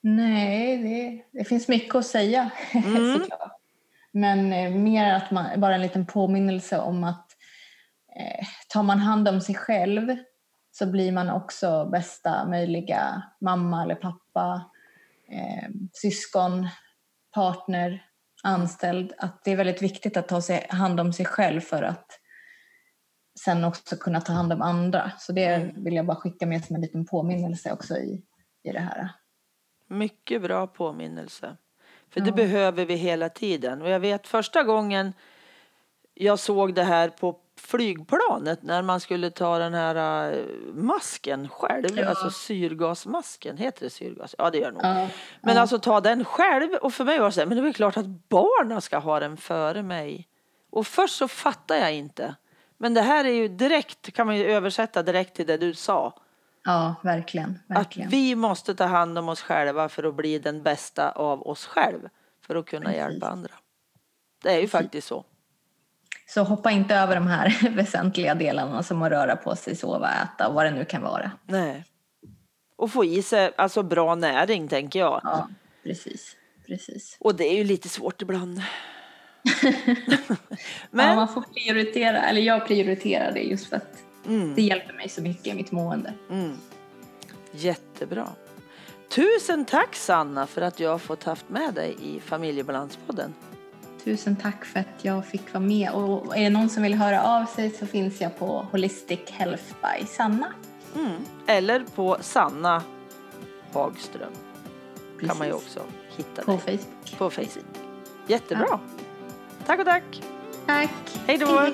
Nej, 0.00 0.78
det, 0.78 1.38
det 1.38 1.44
finns 1.44 1.68
mycket 1.68 1.94
att 1.94 2.06
säga 2.06 2.50
såklart. 3.18 3.58
Men 4.10 4.52
eh, 4.52 4.70
mer 4.70 5.14
att 5.14 5.30
man, 5.30 5.60
bara 5.60 5.74
en 5.74 5.82
liten 5.82 6.06
påminnelse 6.06 6.78
om 6.78 7.04
att 7.04 7.21
eh, 8.16 8.46
tar 8.68 8.82
man 8.82 8.98
hand 8.98 9.28
om 9.28 9.40
sig 9.40 9.54
själv 9.54 10.16
så 10.70 10.86
blir 10.86 11.12
man 11.12 11.30
också 11.30 11.84
bästa 11.92 12.46
möjliga 12.48 13.22
mamma 13.40 13.82
eller 13.82 13.94
pappa, 13.94 14.70
eh, 15.28 15.68
syskon, 15.92 16.68
partner, 17.34 18.04
anställd. 18.42 19.12
Att 19.18 19.44
det 19.44 19.50
är 19.52 19.56
väldigt 19.56 19.82
viktigt 19.82 20.16
att 20.16 20.28
ta 20.28 20.42
sig 20.42 20.66
hand 20.70 21.00
om 21.00 21.12
sig 21.12 21.26
själv 21.26 21.60
för 21.60 21.82
att 21.82 22.06
sen 23.44 23.64
också 23.64 23.96
kunna 23.96 24.20
ta 24.20 24.32
hand 24.32 24.52
om 24.52 24.62
andra. 24.62 25.12
Så 25.18 25.32
det 25.32 25.72
vill 25.76 25.94
jag 25.94 26.06
bara 26.06 26.16
skicka 26.16 26.46
med 26.46 26.64
som 26.64 26.76
en 26.76 26.82
liten 26.82 27.06
påminnelse 27.06 27.72
också 27.72 27.96
i, 27.96 28.22
i 28.62 28.72
det 28.72 28.80
här. 28.80 29.08
Mycket 29.88 30.42
bra 30.42 30.66
påminnelse. 30.66 31.56
För 32.10 32.20
det 32.20 32.28
Ja. 32.30 32.34
behöver 32.34 32.84
vi 32.86 32.94
hela 32.94 33.28
tiden. 33.28 33.82
Och 33.82 33.90
jag 33.90 34.00
vet 34.00 34.26
första 34.26 34.62
gången 34.62 35.12
jag 36.14 36.38
såg 36.38 36.74
det 36.74 36.84
här 36.84 37.08
på 37.08 37.40
flygplanet 37.62 38.62
när 38.62 38.82
man 38.82 39.00
skulle 39.00 39.30
ta 39.30 39.58
den 39.58 39.74
här 39.74 40.32
eh, 40.32 40.44
masken 40.74 41.48
själv, 41.48 41.98
Ja. 41.98 42.08
alltså 42.08 42.30
syrgasmasken, 42.30 43.56
heter 43.56 43.84
det 43.84 43.90
syrgas? 43.90 44.34
Ja 44.38 44.50
det 44.50 44.58
gör 44.58 44.66
det 44.66 44.72
nog. 44.72 44.84
Ja, 44.84 45.08
Men 45.42 45.58
alltså 45.58 45.78
ta 45.78 46.00
den 46.00 46.24
själv 46.24 46.74
och 46.74 46.92
för 46.94 47.04
mig 47.04 47.18
var 47.18 47.26
det 47.26 47.32
så 47.32 47.40
här, 47.40 47.46
men 47.46 47.62
det 47.62 47.68
är 47.68 47.72
klart 47.72 47.96
att 47.96 48.06
barnen 48.28 48.80
ska 48.80 48.98
ha 48.98 49.20
den 49.20 49.36
före 49.36 49.82
mig. 49.82 50.28
Och 50.70 50.86
först 50.86 51.14
så 51.16 51.28
fattar 51.28 51.76
jag 51.76 51.94
inte. 51.94 52.34
Men 52.78 52.94
det 52.94 53.02
här 53.02 53.24
är 53.24 53.32
ju 53.32 53.48
direkt, 53.48 54.12
kan 54.14 54.26
man 54.26 54.36
ju 54.36 54.44
översätta 54.44 55.02
direkt 55.02 55.36
till 55.36 55.46
det 55.46 55.56
du 55.56 55.74
sa. 55.74 56.14
Ja, 56.64 56.94
verkligen. 57.02 57.58
verkligen. 57.66 58.08
Att 58.08 58.12
vi 58.14 58.34
måste 58.34 58.74
ta 58.74 58.84
hand 58.84 59.18
om 59.18 59.28
oss 59.28 59.42
själva 59.42 59.88
för 59.88 60.02
att 60.04 60.14
bli 60.14 60.38
den 60.38 60.62
bästa 60.62 61.10
av 61.10 61.42
oss 61.46 61.66
själv. 61.66 62.08
För 62.46 62.54
att 62.56 62.66
kunna 62.66 62.84
Precis. 62.84 62.96
hjälpa 62.98 63.26
andra. 63.28 63.50
Det 64.42 64.50
är 64.52 64.60
ju 64.60 64.68
faktiskt 64.68 65.06
så. 65.08 65.24
Så 66.34 66.42
hoppa 66.42 66.70
inte 66.70 66.94
över 66.94 67.14
de 67.14 67.26
här 67.26 67.70
väsentliga 67.76 68.34
delarna 68.34 68.82
som 68.82 69.02
att 69.02 69.10
röra 69.10 69.36
på 69.36 69.56
sig, 69.56 69.76
sova, 69.76 70.10
äta 70.10 70.48
och 70.48 70.54
vad 70.54 70.64
det 70.66 70.70
nu 70.70 70.84
kan 70.84 71.02
vara. 71.02 71.30
Nej. 71.46 71.84
Och 72.76 72.92
få 72.92 73.04
i 73.04 73.22
sig 73.22 73.52
alltså 73.56 73.82
bra 73.82 74.14
näring 74.14 74.68
tänker 74.68 74.98
jag. 74.98 75.20
Ja, 75.24 75.48
precis. 75.84 76.36
precis. 76.66 77.16
Och 77.20 77.34
det 77.34 77.44
är 77.44 77.56
ju 77.56 77.64
lite 77.64 77.88
svårt 77.88 78.22
ibland. 78.22 78.62
Ja, 79.62 80.36
Men 80.90 81.16
man 81.16 81.28
får 81.28 81.40
prioritera, 81.42 82.22
eller 82.22 82.40
jag 82.40 82.66
prioriterar 82.66 83.32
det 83.32 83.40
just 83.40 83.66
för 83.66 83.76
att 83.76 83.98
mm, 84.26 84.54
det 84.54 84.62
hjälper 84.62 84.92
mig 84.92 85.08
så 85.08 85.22
mycket 85.22 85.46
i 85.46 85.54
mitt 85.54 85.72
mående. 85.72 86.14
mm, 86.30 86.56
jättebra. 87.52 88.28
Tusen 89.14 89.64
tack 89.64 89.94
Sanna 89.94 90.46
för 90.46 90.62
att 90.62 90.80
jag 90.80 90.90
har 90.90 90.98
fått 90.98 91.24
haft 91.24 91.48
med 91.48 91.74
dig 91.74 91.96
i 92.02 92.20
Familjebalanspodden. 92.20 93.34
Tusen 94.04 94.36
tack 94.36 94.64
för 94.64 94.80
att 94.80 95.04
jag 95.04 95.26
fick 95.26 95.52
vara 95.54 95.64
med. 95.64 95.90
Och 95.90 96.36
är 96.36 96.42
det 96.42 96.50
någon 96.50 96.68
som 96.68 96.82
vill 96.82 96.94
höra 96.94 97.22
av 97.22 97.44
sig 97.46 97.70
så 97.70 97.86
finns 97.86 98.20
jag 98.20 98.38
på 98.38 98.66
Holistic 98.72 99.20
Health 99.30 99.64
by 99.64 100.06
Sanna. 100.06 100.52
Mm. 100.96 101.12
Eller 101.46 101.80
på 101.94 102.16
Sanna 102.20 102.82
Hagström 103.72 104.32
kan 105.20 105.38
man 105.38 105.46
ju 105.46 105.52
Precis. 105.52 105.76
också 105.76 105.82
hitta 106.16 106.42
På 106.42 106.50
dig 106.66 106.78
Facebook. 106.78 107.18
på 107.18 107.30
Facebook. 107.30 107.64
Jättebra. 108.26 108.80
Tack 109.66 109.78
och 109.80 109.86
tack. 109.86 110.22
Tack. 110.66 110.90
Hej 111.26 111.38
då. 111.38 111.66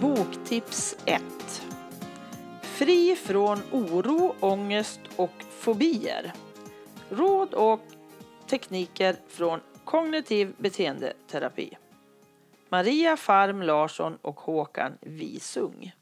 Boktips 0.00 0.96
1. 1.04 1.22
Fri 2.80 3.16
från 3.16 3.58
oro, 3.72 4.36
ångest 4.40 5.00
och 5.16 5.44
fobier. 5.50 6.32
Råd 7.10 7.54
och 7.54 7.80
tekniker 8.46 9.16
från 9.28 9.60
kognitiv 9.84 10.54
beteendeterapi. 10.58 11.76
Maria 12.68 13.16
Farm 13.16 13.62
Larsson 13.62 14.18
och 14.22 14.40
Håkan 14.40 14.98
Visung. 15.00 15.92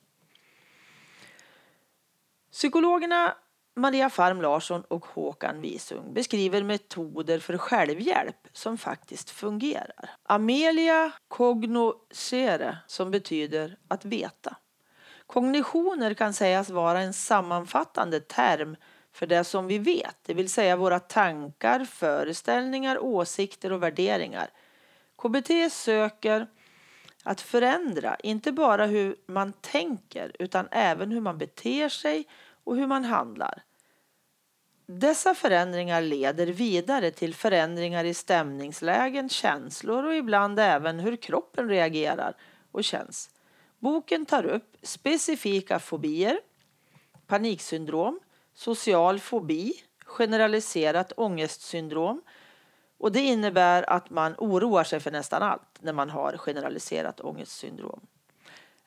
Psykologerna 2.53 3.35
Maria 3.77 4.11
Farm 4.11 4.43
Larsson 4.43 4.83
och 4.89 5.07
Håkan 5.07 5.61
Visung 5.61 6.15
beskriver 6.15 6.63
metoder 6.63 7.39
för 7.39 7.59
självhjälp 7.59 8.49
som 8.53 8.79
faktiskt 8.79 9.31
fungerar. 9.31 10.11
Amelia 10.23 11.13
cognoscere 11.29 12.79
som 12.87 13.11
betyder 13.11 13.77
att 13.89 14.05
veta. 14.05 14.57
Kognitioner 15.29 16.15
kan 16.15 16.35
sägas 16.35 16.71
vara 16.71 17.01
en 17.01 17.13
sammanfattande 17.13 18.21
term 18.21 18.77
för 19.13 19.27
det 19.27 19.45
som 19.45 19.67
vi 19.67 19.79
vet, 19.79 20.17
det 20.23 20.35
vill 20.35 20.51
säga 20.51 20.77
våra 20.77 21.01
tankar, 21.01 21.85
föreställningar, 21.85 22.99
åsikter 22.99 23.73
och 23.73 23.83
värderingar. 23.83 24.51
KBT 25.17 25.73
söker 25.73 26.47
att 27.23 27.41
förändra 27.41 28.17
inte 28.23 28.53
bara 28.53 28.87
hur 28.87 29.17
man 29.27 29.53
tänker 29.53 30.33
utan 30.39 30.69
även 30.71 31.11
hur 31.11 31.21
man 31.21 31.39
beter 31.39 31.89
sig 31.89 32.27
och 32.65 32.77
hur 32.77 32.87
man 32.87 33.05
handlar. 33.05 33.63
Dessa 34.87 35.35
förändringar 35.35 36.01
leder 36.01 36.47
vidare 36.47 37.11
till 37.11 37.35
förändringar 37.35 38.05
i 38.05 38.15
stämningslägen, 38.15 39.29
känslor 39.29 40.05
och 40.05 40.15
ibland 40.15 40.61
även 40.61 41.01
hur 41.01 41.17
kroppen 41.17 41.69
reagerar 41.69 42.35
och 42.73 42.85
känns. 42.85 43.31
Boken 43.79 44.27
tar 44.27 44.47
upp 44.47 44.77
specifika 44.83 45.79
fobier, 45.79 46.41
paniksyndrom, 47.27 48.21
social 48.55 49.19
fobi, 49.21 49.73
generaliserat 50.05 51.13
ångestsyndrom 51.17 52.23
och 52.99 53.13
det 53.13 53.21
innebär 53.21 53.91
att 53.91 54.11
man 54.11 54.35
oroar 54.39 54.85
sig 54.85 55.01
för 55.01 55.11
nästan 55.11 55.43
allt 55.43 55.79
när 55.81 55.93
man 55.93 56.11
har 56.11 56.37
generaliserat 56.37 57.21
ångestsyndrom. 57.21 58.01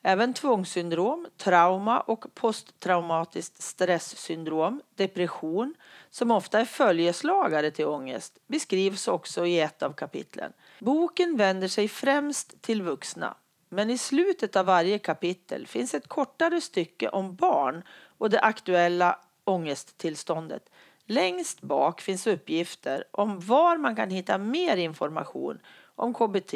Även 0.02 0.34
tvångssyndrom, 0.34 1.26
trauma 1.36 2.00
och 2.00 2.24
posttraumatiskt 2.34 3.62
stresssyndrom, 3.62 4.82
depression, 4.94 5.74
som 6.10 6.30
ofta 6.30 6.60
är 6.60 6.64
följeslagare 6.64 7.70
till 7.70 7.86
ångest, 7.86 8.38
beskrivs 8.46 9.08
också 9.08 9.46
i 9.46 9.60
ett 9.60 9.82
av 9.82 9.92
kapitlen. 9.92 10.52
Boken 10.80 11.36
vänder 11.36 11.68
sig 11.68 11.88
främst 11.88 12.62
till 12.62 12.82
vuxna, 12.82 13.34
men 13.72 13.90
i 13.90 13.98
slutet 13.98 14.56
av 14.56 14.66
varje 14.66 14.98
kapitel 14.98 15.66
finns 15.66 15.94
ett 15.94 16.08
kortare 16.08 16.60
stycke 16.60 17.08
om 17.08 17.34
barn 17.34 17.82
och 18.18 18.30
det 18.30 18.40
aktuella 18.40 19.18
ångesttillståndet. 19.44 20.70
Längst 21.04 21.60
bak 21.60 22.00
finns 22.00 22.26
uppgifter 22.26 23.04
om 23.10 23.40
var 23.40 23.76
man 23.76 23.96
kan 23.96 24.10
hitta 24.10 24.38
mer 24.38 24.76
information 24.76 25.58
om 25.94 26.14
KBT 26.14 26.54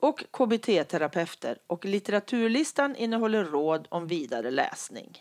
och 0.00 0.24
KBT-terapeuter 0.30 1.58
och 1.66 1.84
litteraturlistan 1.84 2.96
innehåller 2.96 3.44
råd 3.44 3.86
om 3.90 4.06
vidare 4.06 4.50
läsning. 4.50 5.18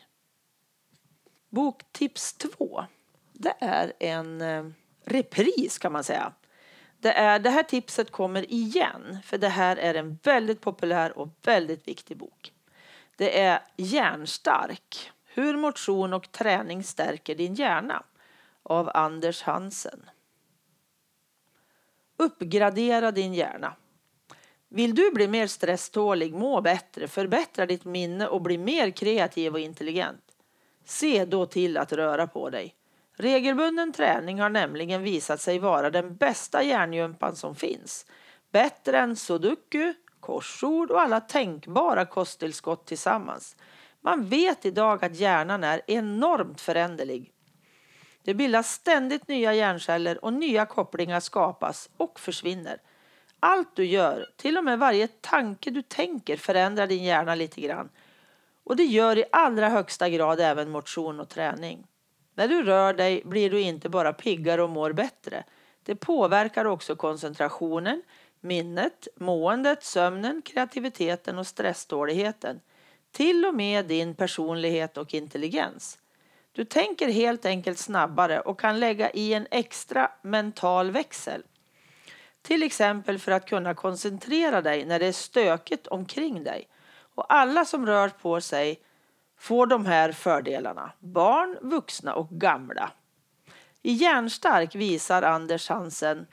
Boktips 1.49 2.33
2. 2.33 2.85
Det 3.33 3.55
är 3.59 3.93
en 3.99 4.41
eh, 4.41 4.65
repris 5.05 5.77
kan 5.77 5.91
man 5.91 6.03
säga. 6.03 6.33
Det, 6.99 7.13
är, 7.13 7.39
det 7.39 7.49
här 7.49 7.63
tipset 7.63 8.11
kommer 8.11 8.51
igen 8.51 9.17
för 9.23 9.37
det 9.37 9.49
här 9.49 9.77
är 9.77 9.93
en 9.93 10.19
väldigt 10.23 10.61
populär 10.61 11.17
och 11.17 11.29
väldigt 11.43 11.87
viktig 11.87 12.17
bok. 12.17 12.53
Det 13.15 13.39
är 13.39 13.59
Hjärnstark. 13.77 15.11
Hur 15.25 15.57
motion 15.57 16.13
och 16.13 16.31
träning 16.31 16.83
stärker 16.83 17.35
din 17.35 17.55
hjärna 17.55 18.03
av 18.63 18.91
Anders 18.93 19.43
Hansen. 19.43 20.09
Uppgradera 22.17 23.11
din 23.11 23.33
hjärna. 23.33 23.75
Vill 24.69 24.95
du 24.95 25.11
bli 25.11 25.27
mer 25.27 25.47
stresstålig, 25.47 26.33
må 26.33 26.61
bättre, 26.61 27.07
förbättra 27.07 27.65
ditt 27.65 27.85
minne 27.85 28.27
och 28.27 28.41
bli 28.41 28.57
mer 28.57 28.91
kreativ 28.91 29.53
och 29.53 29.59
intelligent? 29.59 30.23
Se 30.85 31.25
då 31.25 31.45
till 31.45 31.77
att 31.77 31.93
röra 31.93 32.27
på 32.27 32.49
dig. 32.49 32.75
Regelbunden 33.17 33.93
träning 33.93 34.39
har 34.39 34.49
nämligen 34.49 35.03
visat 35.03 35.41
sig 35.41 35.59
vara 35.59 35.89
den 35.89 36.15
bästa 36.15 36.63
hjärngympan 36.63 37.35
som 37.35 37.55
finns. 37.55 38.05
Bättre 38.51 38.99
än 38.99 39.15
sudoku, 39.15 39.93
korsord 40.19 40.91
och 40.91 41.01
alla 41.01 41.21
tänkbara 41.21 42.05
kosttillskott 42.05 42.85
tillsammans. 42.85 43.57
Man 44.01 44.25
vet 44.25 44.65
idag 44.65 45.05
att 45.05 45.15
hjärnan 45.15 45.63
är 45.63 45.81
enormt 45.87 46.61
föränderlig. 46.61 47.31
Det 48.23 48.33
bildas 48.33 48.71
ständigt 48.71 49.27
nya 49.27 49.53
hjärnceller 49.53 50.25
och 50.25 50.33
nya 50.33 50.65
kopplingar 50.65 51.19
skapas 51.19 51.89
och 51.97 52.19
försvinner. 52.19 52.81
Allt 53.39 53.75
du 53.75 53.85
gör, 53.85 54.25
till 54.37 54.57
och 54.57 54.63
med 54.63 54.79
varje 54.79 55.07
tanke 55.07 55.71
du 55.71 55.81
tänker 55.81 56.37
förändrar 56.37 56.87
din 56.87 57.03
hjärna 57.03 57.35
lite 57.35 57.61
grann. 57.61 57.89
Och 58.63 58.75
det 58.75 58.83
gör 58.83 59.17
i 59.17 59.25
allra 59.31 59.69
högsta 59.69 60.09
grad 60.09 60.39
även 60.39 60.69
motion 60.69 61.19
och 61.19 61.29
träning. 61.29 61.87
När 62.35 62.47
du 62.47 62.63
rör 62.63 62.93
dig 62.93 63.21
blir 63.25 63.49
du 63.49 63.61
inte 63.61 63.89
bara 63.89 64.13
piggare 64.13 64.63
och 64.63 64.69
mår 64.69 64.93
bättre. 64.93 65.43
Det 65.83 65.95
påverkar 65.95 66.65
också 66.65 66.95
koncentrationen, 66.95 68.01
minnet, 68.41 69.07
måendet, 69.15 69.83
sömnen, 69.83 70.41
kreativiteten 70.41 71.37
och 71.37 71.47
stresståligheten. 71.47 72.59
Till 73.11 73.45
och 73.45 73.55
med 73.55 73.85
din 73.85 74.15
personlighet 74.15 74.97
och 74.97 75.13
intelligens. 75.13 75.99
Du 76.51 76.65
tänker 76.65 77.07
helt 77.07 77.45
enkelt 77.45 77.77
snabbare 77.77 78.39
och 78.39 78.59
kan 78.59 78.79
lägga 78.79 79.09
i 79.09 79.33
en 79.33 79.47
extra 79.51 80.11
mental 80.21 80.91
växel. 80.91 81.43
Till 82.41 82.63
exempel 82.63 83.19
för 83.19 83.31
att 83.31 83.49
kunna 83.49 83.73
koncentrera 83.73 84.61
dig 84.61 84.85
när 84.85 84.99
det 84.99 85.05
är 85.05 85.11
stökigt 85.11 85.87
omkring 85.87 86.43
dig. 86.43 86.67
Och 87.15 87.33
alla 87.33 87.65
som 87.65 87.85
rör 87.85 88.09
på 88.09 88.41
sig 88.41 88.79
får 89.45 89.67
de 89.67 89.85
här 89.85 90.11
fördelarna. 90.11 90.91
Barn, 90.99 91.57
vuxna 91.61 92.13
och 92.13 92.29
gamla. 92.29 92.91
I 93.81 93.91
Hjärnstark 93.91 94.75
visar 94.75 95.21
Anders 95.21 95.69
Hansen, 95.69 96.27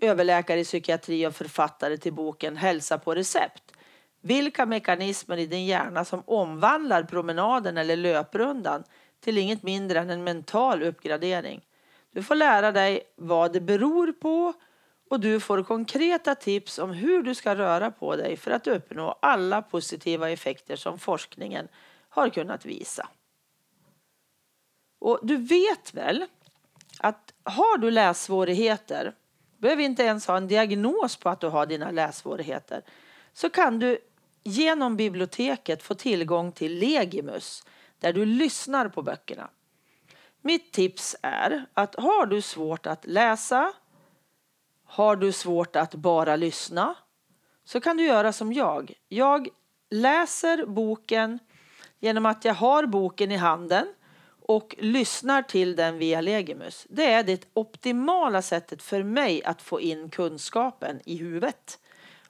överläkare 0.00 0.60
i 0.60 0.64
psykiatri 0.64 1.26
och 1.26 1.34
författare 1.34 1.96
till 1.96 2.12
boken 2.12 2.56
Hälsa 2.56 2.98
på 2.98 3.14
recept, 3.14 3.72
vilka 4.20 4.66
mekanismer 4.66 5.36
i 5.36 5.46
din 5.46 5.66
hjärna 5.66 6.04
som 6.04 6.22
omvandlar 6.26 7.02
promenaden 7.02 7.78
eller 7.78 7.96
löprundan 7.96 8.84
till 9.20 9.38
inget 9.38 9.62
mindre 9.62 9.98
än 9.98 10.10
en 10.10 10.24
mental 10.24 10.82
uppgradering. 10.82 11.60
Du 12.12 12.22
får 12.22 12.34
lära 12.34 12.72
dig 12.72 13.00
vad 13.16 13.52
det 13.52 13.60
beror 13.60 14.12
på 14.12 14.52
och 15.10 15.20
du 15.20 15.40
får 15.40 15.62
konkreta 15.62 16.34
tips 16.34 16.78
om 16.78 16.90
hur 16.90 17.22
du 17.22 17.34
ska 17.34 17.54
röra 17.54 17.90
på 17.90 18.16
dig 18.16 18.36
för 18.36 18.50
att 18.50 18.66
uppnå 18.66 19.18
alla 19.22 19.62
positiva 19.62 20.30
effekter 20.30 20.76
som 20.76 20.98
forskningen 20.98 21.68
har 22.14 22.28
kunnat 22.28 22.64
visa. 22.64 23.08
Och 24.98 25.20
du 25.22 25.36
vet 25.36 25.94
väl 25.94 26.26
att 26.98 27.34
har 27.42 27.78
du 27.78 27.90
lässvårigheter, 27.90 29.14
behöver 29.58 29.82
inte 29.82 30.02
ens 30.02 30.26
ha 30.26 30.36
en 30.36 30.48
diagnos 30.48 31.16
på 31.16 31.28
att 31.28 31.40
du 31.40 31.46
har 31.46 31.66
dina 31.66 31.90
lässvårigheter, 31.90 32.82
så 33.32 33.50
kan 33.50 33.78
du 33.78 33.98
genom 34.42 34.96
biblioteket 34.96 35.82
få 35.82 35.94
tillgång 35.94 36.52
till 36.52 36.78
Legimus 36.78 37.64
där 37.98 38.12
du 38.12 38.24
lyssnar 38.24 38.88
på 38.88 39.02
böckerna. 39.02 39.50
Mitt 40.40 40.72
tips 40.72 41.16
är 41.22 41.66
att 41.74 41.94
har 41.94 42.26
du 42.26 42.42
svårt 42.42 42.86
att 42.86 43.06
läsa, 43.06 43.72
har 44.84 45.16
du 45.16 45.32
svårt 45.32 45.76
att 45.76 45.94
bara 45.94 46.36
lyssna, 46.36 46.94
så 47.64 47.80
kan 47.80 47.96
du 47.96 48.06
göra 48.06 48.32
som 48.32 48.52
jag. 48.52 48.92
Jag 49.08 49.48
läser 49.90 50.66
boken 50.66 51.38
genom 52.04 52.26
att 52.26 52.44
jag 52.44 52.54
har 52.54 52.86
boken 52.86 53.32
i 53.32 53.36
handen 53.36 53.86
och 54.46 54.74
lyssnar 54.78 55.42
till 55.42 55.76
den 55.76 55.98
via 55.98 56.20
Legimus. 56.20 56.86
Det 56.90 57.12
är 57.12 57.22
det 57.22 57.46
optimala 57.54 58.42
sättet 58.42 58.82
för 58.82 59.02
mig 59.02 59.44
att 59.44 59.62
få 59.62 59.80
in 59.80 60.10
kunskapen 60.10 61.00
i 61.04 61.16
huvudet 61.16 61.78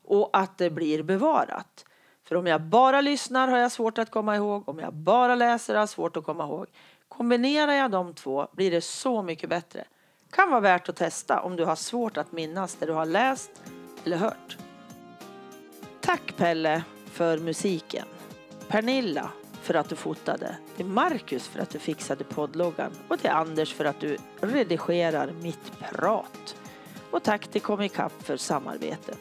och 0.04 0.30
att 0.32 0.58
det 0.58 0.70
blir 0.70 1.02
bevarat. 1.02 1.84
För 2.24 2.36
om 2.36 2.46
jag 2.46 2.62
bara 2.62 3.00
lyssnar 3.00 3.48
har 3.48 3.58
jag 3.58 3.72
svårt 3.72 3.98
att 3.98 4.10
komma 4.10 4.36
ihåg, 4.36 4.68
om 4.68 4.78
jag 4.78 4.94
bara 4.94 5.34
läser 5.34 5.74
har 5.74 5.80
jag 5.80 5.88
svårt 5.88 6.16
att 6.16 6.24
komma 6.24 6.44
ihåg. 6.44 6.66
Kombinerar 7.08 7.72
jag 7.72 7.90
de 7.90 8.14
två 8.14 8.48
blir 8.52 8.70
det 8.70 8.80
så 8.80 9.22
mycket 9.22 9.50
bättre. 9.50 9.84
Kan 10.30 10.50
vara 10.50 10.60
värt 10.60 10.88
att 10.88 10.96
testa 10.96 11.40
om 11.40 11.56
du 11.56 11.64
har 11.64 11.76
svårt 11.76 12.16
att 12.16 12.32
minnas 12.32 12.74
det 12.74 12.86
du 12.86 12.92
har 12.92 13.06
läst 13.06 13.50
eller 14.04 14.16
hört. 14.16 14.56
Tack 16.00 16.36
Pelle 16.36 16.82
för 17.12 17.38
musiken. 17.38 18.06
Pernilla 18.68 19.30
för 19.64 19.74
att 19.74 19.88
du 19.88 19.96
fotade, 19.96 20.56
till 20.76 20.86
Marcus 20.86 21.48
för 21.48 21.60
att 21.60 21.70
du 21.70 21.78
fixade 21.78 22.24
poddloggan 22.24 22.90
och 23.08 23.20
till 23.20 23.30
Anders 23.30 23.74
för 23.74 23.84
att 23.84 24.00
du 24.00 24.16
redigerar 24.40 25.32
mitt 25.42 25.72
prat. 25.80 26.56
Och 27.10 27.22
tack 27.22 27.46
till 27.46 27.60
Comicap 27.60 28.12
för 28.22 28.36
samarbetet. 28.36 29.18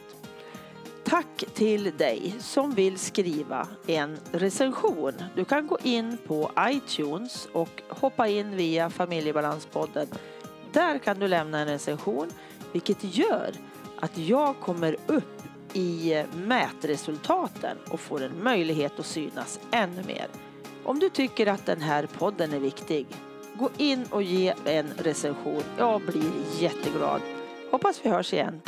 Tack 1.04 1.44
till 1.54 1.96
dig 1.96 2.34
som 2.38 2.74
vill 2.74 2.98
skriva 2.98 3.68
en 3.86 4.18
recension. 4.32 5.12
Du 5.34 5.44
kan 5.44 5.66
gå 5.66 5.78
in 5.82 6.18
på 6.26 6.50
iTunes 6.60 7.48
och 7.52 7.82
hoppa 7.88 8.28
in 8.28 8.56
via 8.56 8.90
Familjebalanspodden. 8.90 10.06
Där 10.72 10.98
kan 10.98 11.18
du 11.18 11.28
lämna 11.28 11.58
en 11.58 11.68
recension 11.68 12.30
vilket 12.72 13.16
gör 13.16 13.52
att 14.00 14.18
jag 14.18 14.60
kommer 14.60 14.96
upp 15.06 15.33
i 15.74 16.24
mätresultaten 16.34 17.76
och 17.90 18.00
får 18.00 18.22
en 18.22 18.42
möjlighet 18.42 18.98
att 18.98 19.06
synas 19.06 19.60
ännu 19.70 20.02
mer. 20.02 20.26
Om 20.84 20.98
du 20.98 21.08
tycker 21.08 21.46
att 21.46 21.66
den 21.66 21.80
här 21.80 22.06
podden 22.18 22.52
är 22.52 22.60
viktig, 22.60 23.06
gå 23.54 23.70
in 23.76 24.04
och 24.10 24.22
ge 24.22 24.54
en 24.64 24.90
recension. 24.98 25.62
Jag 25.78 26.00
blir 26.00 26.32
jätteglad. 26.58 27.20
Hoppas 27.70 28.00
vi 28.02 28.10
hörs 28.10 28.32
igen. 28.32 28.60